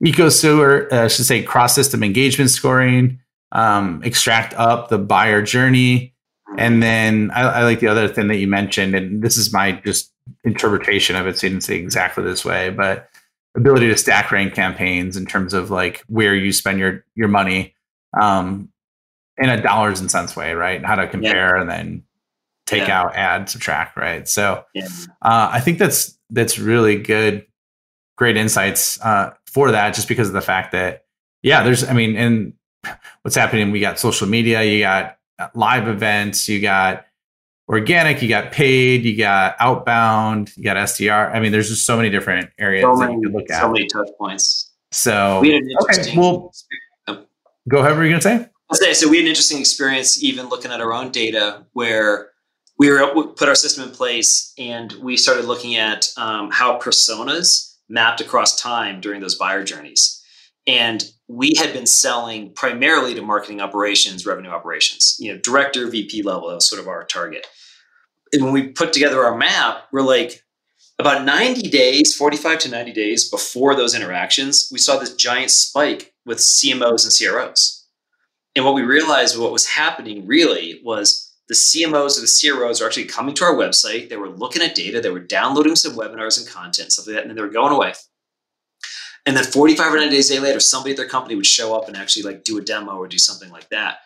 EcoSewer, 0.02 0.90
uh, 0.92 1.08
should 1.08 1.26
say 1.26 1.42
cross 1.42 1.74
system 1.74 2.02
engagement 2.02 2.50
scoring, 2.50 3.20
um, 3.54 4.02
extract 4.04 4.52
up 4.54 4.88
the 4.88 4.98
buyer 4.98 5.40
journey. 5.40 6.14
And 6.58 6.82
then 6.82 7.30
I, 7.30 7.42
I, 7.42 7.62
like 7.64 7.80
the 7.80 7.88
other 7.88 8.08
thing 8.08 8.28
that 8.28 8.36
you 8.36 8.46
mentioned, 8.46 8.94
and 8.94 9.22
this 9.22 9.36
is 9.36 9.52
my 9.52 9.72
just 9.72 10.12
interpretation 10.44 11.16
of 11.16 11.26
it. 11.26 11.38
So 11.38 11.46
you 11.46 11.52
didn't 11.52 11.64
say 11.64 11.76
exactly 11.76 12.24
this 12.24 12.44
way, 12.44 12.70
but 12.70 13.08
ability 13.56 13.88
to 13.88 13.96
stack 13.96 14.30
rank 14.30 14.54
campaigns 14.54 15.16
in 15.16 15.26
terms 15.26 15.54
of 15.54 15.70
like 15.70 16.02
where 16.08 16.34
you 16.34 16.52
spend 16.52 16.78
your 16.78 17.04
your 17.14 17.28
money 17.28 17.74
um, 18.20 18.68
in 19.38 19.48
a 19.48 19.60
dollars 19.60 20.00
and 20.00 20.10
cents 20.10 20.36
way, 20.36 20.54
right? 20.54 20.84
How 20.84 20.96
to 20.96 21.08
compare 21.08 21.56
yeah. 21.56 21.60
and 21.60 21.70
then 21.70 22.04
take 22.66 22.88
yeah. 22.88 23.00
out, 23.00 23.14
add, 23.14 23.48
subtract, 23.48 23.96
right? 23.96 24.28
So 24.28 24.64
yeah. 24.74 24.88
uh, 25.22 25.50
I 25.52 25.60
think 25.60 25.78
that's 25.78 26.18
that's 26.30 26.58
really 26.58 26.96
good, 26.96 27.46
great 28.16 28.36
insights 28.36 29.00
uh, 29.00 29.34
for 29.46 29.70
that, 29.70 29.94
just 29.94 30.08
because 30.08 30.28
of 30.28 30.34
the 30.34 30.40
fact 30.40 30.72
that 30.72 31.04
yeah, 31.42 31.62
there's 31.62 31.84
I 31.84 31.92
mean, 31.92 32.16
and 32.16 32.52
what's 33.22 33.36
happening? 33.36 33.70
We 33.70 33.80
got 33.80 33.98
social 33.98 34.28
media, 34.28 34.62
you 34.62 34.80
got 34.80 35.18
live 35.54 35.88
events, 35.88 36.48
you 36.48 36.60
got 36.60 37.06
organic, 37.68 38.22
you 38.22 38.28
got 38.28 38.52
paid, 38.52 39.04
you 39.04 39.16
got 39.16 39.56
outbound, 39.58 40.56
you 40.56 40.64
got 40.64 40.76
SDR. 40.76 41.34
I 41.34 41.40
mean, 41.40 41.52
there's 41.52 41.68
just 41.68 41.86
so 41.86 41.96
many 41.96 42.10
different 42.10 42.50
areas 42.58 42.84
so 42.84 42.96
many, 42.96 43.14
that 43.14 43.20
you 43.20 43.28
look 43.30 43.50
at. 43.50 43.60
So 43.60 43.72
many 43.72 43.86
touch 43.86 44.08
points. 44.18 44.72
So 44.92 45.40
we 45.40 45.76
okay, 45.82 46.16
well, 46.16 46.52
oh. 47.08 47.24
go 47.68 47.78
ahead. 47.78 47.92
What 47.92 47.98
were 47.98 48.04
you 48.04 48.10
gonna 48.10 48.22
say? 48.22 48.48
I'll 48.70 48.76
say 48.76 48.94
so. 48.94 49.08
We 49.08 49.16
had 49.16 49.24
an 49.24 49.28
interesting 49.28 49.58
experience, 49.58 50.22
even 50.22 50.48
looking 50.48 50.70
at 50.70 50.80
our 50.80 50.92
own 50.92 51.10
data, 51.10 51.64
where 51.72 52.30
we 52.78 52.90
were 52.90 53.12
we 53.14 53.26
put 53.26 53.48
our 53.48 53.54
system 53.54 53.88
in 53.88 53.94
place, 53.94 54.52
and 54.58 54.92
we 55.02 55.16
started 55.16 55.46
looking 55.46 55.76
at 55.76 56.12
um, 56.16 56.50
how 56.50 56.78
personas 56.78 57.76
mapped 57.88 58.20
across 58.20 58.60
time 58.60 59.00
during 59.00 59.20
those 59.20 59.34
buyer 59.34 59.64
journeys. 59.64 60.23
And 60.66 61.04
we 61.28 61.52
had 61.56 61.72
been 61.72 61.86
selling 61.86 62.52
primarily 62.54 63.14
to 63.14 63.22
marketing 63.22 63.60
operations, 63.60 64.26
revenue 64.26 64.50
operations, 64.50 65.16
you 65.18 65.32
know, 65.32 65.38
director, 65.38 65.88
VP 65.88 66.22
level. 66.22 66.48
That 66.48 66.56
was 66.56 66.68
sort 66.68 66.80
of 66.80 66.88
our 66.88 67.04
target. 67.04 67.46
And 68.32 68.42
when 68.44 68.52
we 68.52 68.68
put 68.68 68.92
together 68.92 69.24
our 69.24 69.36
map, 69.36 69.84
we're 69.92 70.02
like, 70.02 70.42
about 70.98 71.24
90 71.24 71.70
days, 71.70 72.14
45 72.14 72.58
to 72.60 72.70
90 72.70 72.92
days 72.92 73.28
before 73.28 73.74
those 73.74 73.96
interactions, 73.96 74.68
we 74.72 74.78
saw 74.78 74.96
this 74.96 75.14
giant 75.14 75.50
spike 75.50 76.14
with 76.24 76.38
CMOs 76.38 77.04
and 77.04 77.34
CROs. 77.34 77.86
And 78.54 78.64
what 78.64 78.74
we 78.74 78.82
realized 78.82 79.38
what 79.38 79.50
was 79.50 79.66
happening 79.66 80.26
really 80.26 80.80
was 80.84 81.32
the 81.48 81.54
CMOs 81.54 82.16
or 82.16 82.20
the 82.20 82.56
CROs 82.56 82.80
are 82.80 82.86
actually 82.86 83.06
coming 83.06 83.34
to 83.34 83.44
our 83.44 83.54
website. 83.54 84.08
They 84.08 84.16
were 84.16 84.30
looking 84.30 84.62
at 84.62 84.74
data, 84.74 85.00
they 85.00 85.10
were 85.10 85.18
downloading 85.18 85.76
some 85.76 85.96
webinars 85.96 86.38
and 86.38 86.48
content, 86.48 86.92
stuff 86.92 87.06
like 87.06 87.16
that, 87.16 87.22
and 87.22 87.30
then 87.30 87.36
they 87.36 87.42
were 87.42 87.48
going 87.48 87.72
away. 87.72 87.94
And 89.26 89.36
then 89.36 89.44
45 89.44 89.94
or 89.94 89.96
90 89.96 90.10
days 90.14 90.30
later, 90.38 90.60
somebody 90.60 90.90
at 90.90 90.96
their 90.96 91.08
company 91.08 91.34
would 91.34 91.46
show 91.46 91.74
up 91.74 91.88
and 91.88 91.96
actually 91.96 92.22
like 92.22 92.44
do 92.44 92.58
a 92.58 92.62
demo 92.62 92.96
or 92.96 93.08
do 93.08 93.18
something 93.18 93.50
like 93.50 93.68
that. 93.70 93.98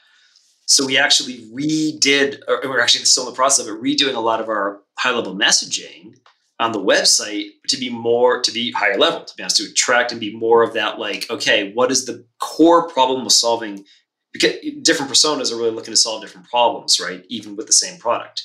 So 0.66 0.86
we 0.86 0.98
actually 0.98 1.38
redid, 1.52 2.40
or 2.46 2.60
we're 2.64 2.80
actually 2.80 3.04
still 3.04 3.24
in 3.24 3.30
the 3.30 3.36
process 3.36 3.66
of 3.66 3.74
it, 3.74 3.82
redoing 3.82 4.14
a 4.14 4.20
lot 4.20 4.40
of 4.40 4.48
our 4.48 4.82
high 4.98 5.12
level 5.12 5.34
messaging 5.34 6.14
on 6.60 6.72
the 6.72 6.80
website 6.80 7.50
to 7.68 7.76
be 7.76 7.88
more, 7.88 8.42
to 8.42 8.52
be 8.52 8.70
higher 8.72 8.98
level, 8.98 9.24
to 9.24 9.34
be 9.36 9.42
honest, 9.42 9.56
to 9.56 9.64
attract 9.64 10.12
and 10.12 10.20
be 10.20 10.36
more 10.36 10.62
of 10.62 10.74
that 10.74 10.98
like, 10.98 11.26
okay, 11.30 11.72
what 11.72 11.90
is 11.90 12.04
the 12.04 12.24
core 12.40 12.88
problem 12.88 13.24
of 13.24 13.32
solving? 13.32 13.84
Because 14.32 14.56
different 14.82 15.10
personas 15.10 15.50
are 15.50 15.56
really 15.56 15.70
looking 15.70 15.92
to 15.92 15.96
solve 15.96 16.22
different 16.22 16.48
problems, 16.48 17.00
right? 17.00 17.24
Even 17.28 17.56
with 17.56 17.66
the 17.66 17.72
same 17.72 17.98
product 17.98 18.44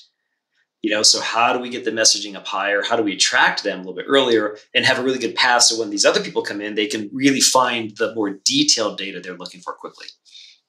you 0.84 0.92
know 0.92 1.02
so 1.02 1.20
how 1.20 1.54
do 1.54 1.60
we 1.60 1.70
get 1.70 1.86
the 1.86 1.92
messaging 1.92 2.36
up 2.36 2.46
higher? 2.46 2.84
How 2.84 2.96
do 2.96 3.02
we 3.02 3.14
attract 3.14 3.64
them 3.64 3.80
a 3.80 3.82
little 3.82 3.96
bit 3.96 4.06
earlier 4.08 4.58
and 4.76 4.86
have 4.86 5.00
a 5.00 5.04
really 5.04 5.20
good 5.20 5.36
path 5.36 5.64
so 5.64 5.80
when 5.80 5.90
these 5.90 6.06
other 6.06 6.22
people 6.22 6.44
come 6.44 6.62
in 6.62 6.76
they 6.76 6.88
can 6.88 7.10
really 7.12 7.42
find 7.42 7.98
the 7.98 8.14
more 8.14 8.38
detailed 8.46 9.00
data 9.00 9.20
they're 9.20 9.38
looking 9.38 9.62
for 9.62 9.74
quickly 9.74 10.08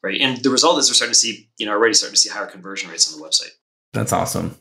right? 0.05 0.21
And 0.21 0.37
the 0.43 0.51
result 0.51 0.79
is 0.79 0.89
we're 0.89 0.95
starting 0.95 1.15
to 1.15 1.19
see 1.19 1.49
you 1.59 1.67
know 1.67 1.73
already 1.73 1.95
starting 1.95 2.15
to 2.15 2.21
see 2.21 2.29
higher 2.29 2.47
conversion 2.47 2.91
rates 2.91 3.13
on 3.13 3.19
the 3.19 3.27
website. 3.27 3.53
That's 3.93 4.13
awesome. 4.13 4.57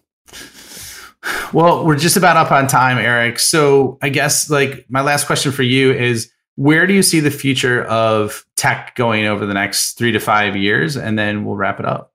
Well 1.53 1.85
we're 1.85 1.97
just 1.97 2.17
about 2.17 2.37
up 2.37 2.51
on 2.51 2.67
time 2.67 2.97
eric. 2.97 3.39
So 3.39 3.97
i 4.01 4.09
guess 4.09 4.49
like 4.49 4.85
my 4.89 5.01
last 5.01 5.27
question 5.27 5.51
for 5.51 5.63
you 5.63 5.93
is 5.93 6.31
where 6.55 6.85
do 6.87 6.93
you 6.93 7.01
see 7.01 7.19
the 7.19 7.31
future 7.31 7.83
of 7.85 8.45
tech 8.55 8.95
going 8.95 9.25
over 9.25 9.45
the 9.45 9.53
next 9.53 9.93
three 9.93 10.11
to 10.11 10.19
five 10.19 10.55
years? 10.55 10.95
And 10.95 11.17
then 11.17 11.45
we'll 11.45 11.55
wrap 11.55 11.79
it 11.79 11.85
up. 11.85 12.13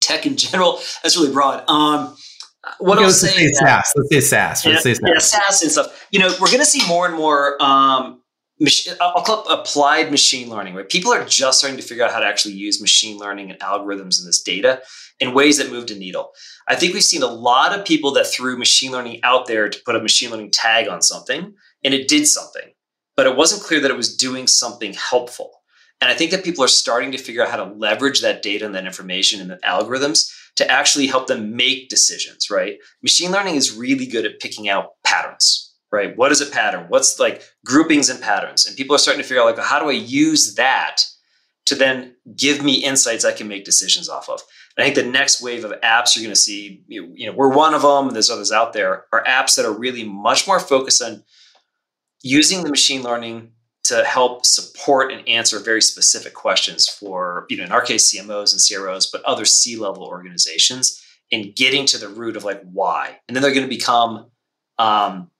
Tech 0.00 0.26
in 0.26 0.36
general 0.36 0.80
that's 1.02 1.16
really 1.16 1.32
broad. 1.32 1.68
Um, 1.68 2.16
what 2.78 2.98
okay, 2.98 3.04
I'll 3.06 3.12
say, 3.12 3.28
say 3.28 3.52
SaaS. 3.52 3.92
Let's 3.96 4.08
say 4.08 4.20
SaaS. 4.20 4.66
Let's 4.66 4.82
say 4.82 4.94
SaaS. 4.94 5.00
Yeah, 5.02 5.18
SaaS 5.18 5.62
and 5.62 5.72
stuff. 5.72 6.06
You 6.10 6.20
know, 6.20 6.28
we're 6.40 6.48
going 6.48 6.60
to 6.60 6.66
see 6.66 6.86
more 6.88 7.06
and 7.06 7.14
more. 7.14 7.62
Um, 7.62 8.22
I'll 9.00 9.22
call 9.22 9.44
it 9.44 9.46
applied 9.50 10.10
machine 10.10 10.48
learning. 10.48 10.74
Right? 10.74 10.88
People 10.88 11.12
are 11.12 11.24
just 11.24 11.58
starting 11.58 11.78
to 11.78 11.86
figure 11.86 12.04
out 12.04 12.12
how 12.12 12.20
to 12.20 12.26
actually 12.26 12.54
use 12.54 12.80
machine 12.80 13.18
learning 13.18 13.50
and 13.50 13.58
algorithms 13.60 14.20
in 14.20 14.26
this 14.26 14.42
data 14.42 14.82
in 15.20 15.34
ways 15.34 15.58
that 15.58 15.70
move 15.70 15.86
the 15.86 15.94
needle. 15.94 16.30
I 16.68 16.76
think 16.76 16.94
we've 16.94 17.02
seen 17.02 17.22
a 17.22 17.26
lot 17.26 17.78
of 17.78 17.84
people 17.84 18.12
that 18.12 18.26
threw 18.26 18.56
machine 18.56 18.92
learning 18.92 19.20
out 19.22 19.46
there 19.46 19.68
to 19.68 19.80
put 19.84 19.96
a 19.96 20.00
machine 20.00 20.30
learning 20.30 20.50
tag 20.50 20.88
on 20.88 21.02
something, 21.02 21.54
and 21.82 21.94
it 21.94 22.08
did 22.08 22.26
something, 22.26 22.72
but 23.16 23.26
it 23.26 23.36
wasn't 23.36 23.62
clear 23.62 23.80
that 23.80 23.90
it 23.90 23.96
was 23.96 24.16
doing 24.16 24.46
something 24.46 24.94
helpful. 24.94 25.50
And 26.00 26.10
I 26.10 26.14
think 26.14 26.32
that 26.32 26.44
people 26.44 26.64
are 26.64 26.68
starting 26.68 27.12
to 27.12 27.18
figure 27.18 27.42
out 27.42 27.50
how 27.50 27.56
to 27.56 27.72
leverage 27.74 28.20
that 28.22 28.42
data 28.42 28.66
and 28.66 28.74
that 28.74 28.86
information 28.86 29.40
and 29.40 29.50
the 29.50 29.56
algorithms 29.58 30.32
to 30.56 30.70
actually 30.70 31.06
help 31.06 31.26
them 31.26 31.56
make 31.56 31.88
decisions, 31.88 32.50
right? 32.50 32.78
Machine 33.02 33.32
learning 33.32 33.56
is 33.56 33.76
really 33.76 34.06
good 34.06 34.24
at 34.24 34.40
picking 34.40 34.68
out 34.68 34.90
patterns, 35.04 35.74
right? 35.90 36.16
What 36.16 36.32
is 36.32 36.40
a 36.40 36.46
pattern? 36.46 36.86
What's 36.88 37.18
like 37.18 37.42
groupings 37.64 38.08
and 38.08 38.20
patterns? 38.20 38.66
And 38.66 38.76
people 38.76 38.94
are 38.94 38.98
starting 38.98 39.22
to 39.22 39.28
figure 39.28 39.42
out 39.42 39.56
like, 39.56 39.64
how 39.64 39.80
do 39.80 39.88
I 39.88 39.92
use 39.92 40.54
that 40.54 41.02
to 41.66 41.74
then 41.74 42.14
give 42.36 42.62
me 42.62 42.74
insights 42.74 43.24
I 43.24 43.32
can 43.32 43.48
make 43.48 43.64
decisions 43.64 44.08
off 44.08 44.28
of? 44.28 44.42
And 44.76 44.84
I 44.84 44.86
think 44.86 45.06
the 45.06 45.10
next 45.10 45.42
wave 45.42 45.64
of 45.64 45.72
apps 45.80 46.14
you're 46.14 46.24
going 46.24 46.34
to 46.34 46.40
see, 46.40 46.82
you 46.86 47.26
know, 47.26 47.32
we're 47.32 47.48
one 47.48 47.74
of 47.74 47.82
them, 47.82 48.10
there's 48.10 48.30
others 48.30 48.52
out 48.52 48.72
there, 48.72 49.06
are 49.12 49.24
apps 49.24 49.56
that 49.56 49.64
are 49.64 49.72
really 49.72 50.04
much 50.04 50.46
more 50.46 50.60
focused 50.60 51.02
on 51.02 51.24
using 52.22 52.62
the 52.62 52.70
machine 52.70 53.02
learning 53.02 53.53
to 53.84 54.02
help 54.04 54.46
support 54.46 55.12
and 55.12 55.26
answer 55.28 55.58
very 55.58 55.82
specific 55.82 56.34
questions 56.34 56.88
for, 56.88 57.46
you 57.50 57.56
know, 57.56 57.64
in 57.64 57.72
our 57.72 57.82
case, 57.82 58.14
CMOs 58.14 58.52
and 58.52 58.82
CROs, 58.82 59.06
but 59.10 59.22
other 59.24 59.44
C 59.44 59.76
level 59.76 60.04
organizations 60.04 61.02
and 61.30 61.54
getting 61.54 61.84
to 61.86 61.98
the 61.98 62.08
root 62.08 62.36
of 62.36 62.44
like 62.44 62.62
why. 62.62 63.18
And 63.28 63.36
then 63.36 63.42
they're 63.42 63.52
going 63.52 63.68
to 63.68 63.76
become, 63.76 64.30
um, 64.78 65.30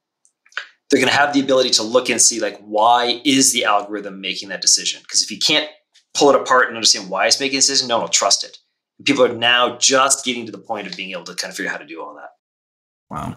they're 0.91 1.01
going 1.01 1.11
to 1.11 1.19
have 1.19 1.33
the 1.33 1.41
ability 1.41 1.71
to 1.71 1.83
look 1.83 2.11
and 2.11 2.21
see 2.21 2.41
like 2.41 2.59
why 2.61 3.23
is 3.25 3.53
the 3.53 3.65
algorithm 3.65 4.21
making 4.21 4.51
that 4.51 4.61
decision? 4.61 5.01
Because 5.03 5.23
if 5.23 5.31
you 5.31 5.39
can't 5.39 5.69
pull 6.13 6.29
it 6.29 6.37
apart 6.37 6.69
and 6.69 6.77
understand 6.77 7.09
why 7.09 7.27
it's 7.27 7.41
making 7.41 7.57
a 7.57 7.61
decision, 7.61 7.89
no 7.89 7.97
one 7.97 8.05
will 8.05 8.09
trust 8.09 8.45
it. 8.45 8.59
People 9.05 9.25
are 9.25 9.35
now 9.35 9.77
just 9.79 10.25
getting 10.25 10.45
to 10.47 10.53
the 10.53 10.59
point 10.59 10.87
of 10.87 10.97
being 10.97 11.13
able 11.13 11.25
to 11.25 11.35
kind 11.35 11.51
of 11.51 11.57
figure 11.57 11.71
out 11.71 11.79
how 11.79 11.83
to 11.83 11.87
do 11.87 12.03
all 12.03 12.15
that. 12.15 12.31
Wow. 13.11 13.37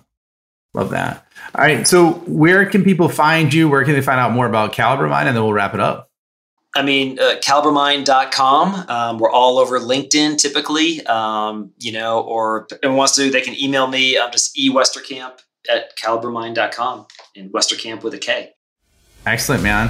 Love 0.78 0.92
that. 0.92 1.26
All 1.56 1.64
right. 1.64 1.88
So, 1.88 2.12
where 2.28 2.64
can 2.64 2.84
people 2.84 3.10
find 3.10 3.52
you? 3.52 3.68
Where 3.68 3.84
can 3.84 3.96
they 3.96 4.02
find 4.02 4.20
out 4.20 4.32
more 4.32 4.46
about 4.46 4.74
CaliberMind? 4.74 5.26
And 5.26 5.36
then 5.36 5.44
we'll 5.44 5.54
wrap 5.54 5.74
it 5.74 5.80
up. 5.80 6.12
I 6.76 6.84
mean, 6.84 7.18
uh, 7.18 7.38
calibermind.com. 7.44 8.88
Um, 8.88 9.18
we're 9.18 9.32
all 9.32 9.58
over 9.58 9.80
LinkedIn 9.80 10.38
typically, 10.38 11.04
um, 11.08 11.72
you 11.80 11.92
know, 11.92 12.20
or 12.20 12.68
if 12.70 12.78
anyone 12.84 12.98
wants 12.98 13.16
to, 13.16 13.32
they 13.32 13.42
can 13.42 13.60
email 13.60 13.88
me. 13.88 14.20
I'm 14.20 14.32
just 14.32 14.56
ewesterkamp 14.56 15.40
at 15.68 15.98
calibermind.com 15.98 17.08
and 17.36 17.52
Westerkamp 17.52 18.04
with 18.04 18.14
a 18.14 18.20
K. 18.20 18.52
Excellent, 19.26 19.64
man. 19.64 19.90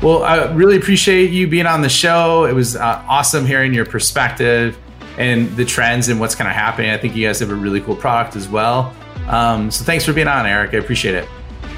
Well, 0.00 0.22
I 0.22 0.52
really 0.52 0.76
appreciate 0.76 1.32
you 1.32 1.48
being 1.48 1.66
on 1.66 1.82
the 1.82 1.88
show. 1.88 2.44
It 2.44 2.54
was 2.54 2.76
uh, 2.76 3.04
awesome 3.08 3.44
hearing 3.44 3.74
your 3.74 3.86
perspective 3.86 4.78
and 5.16 5.50
the 5.56 5.64
trends 5.64 6.08
and 6.08 6.20
what's 6.20 6.36
kind 6.36 6.48
of 6.48 6.54
happening. 6.54 6.90
I 6.90 6.96
think 6.96 7.16
you 7.16 7.26
guys 7.26 7.40
have 7.40 7.50
a 7.50 7.56
really 7.56 7.80
cool 7.80 7.96
product 7.96 8.36
as 8.36 8.48
well. 8.48 8.94
Um, 9.28 9.70
so 9.70 9.84
thanks 9.84 10.04
for 10.04 10.12
being 10.12 10.28
on, 10.28 10.46
Eric. 10.46 10.74
I 10.74 10.78
appreciate 10.78 11.14
it. 11.14 11.28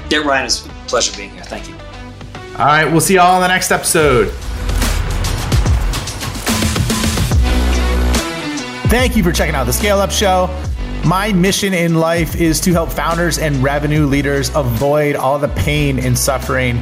Yeah, 0.09 0.19
Ryan, 0.19 0.45
it's 0.45 0.65
a 0.65 0.69
pleasure 0.87 1.15
being 1.15 1.31
here. 1.31 1.43
Thank 1.43 1.69
you. 1.69 1.75
All 2.57 2.65
right, 2.65 2.85
we'll 2.85 3.01
see 3.01 3.13
you 3.13 3.21
all 3.21 3.35
in 3.37 3.41
the 3.41 3.47
next 3.47 3.71
episode. 3.71 4.29
Thank 8.89 9.15
you 9.15 9.23
for 9.23 9.31
checking 9.31 9.55
out 9.55 9.65
the 9.65 9.73
Scale 9.73 9.99
Up 9.99 10.11
Show. 10.11 10.49
My 11.05 11.31
mission 11.31 11.73
in 11.73 11.95
life 11.95 12.35
is 12.35 12.59
to 12.61 12.73
help 12.73 12.91
founders 12.91 13.39
and 13.39 13.55
revenue 13.63 14.05
leaders 14.05 14.53
avoid 14.53 15.15
all 15.15 15.39
the 15.39 15.47
pain 15.49 15.97
and 15.97 16.17
suffering 16.17 16.81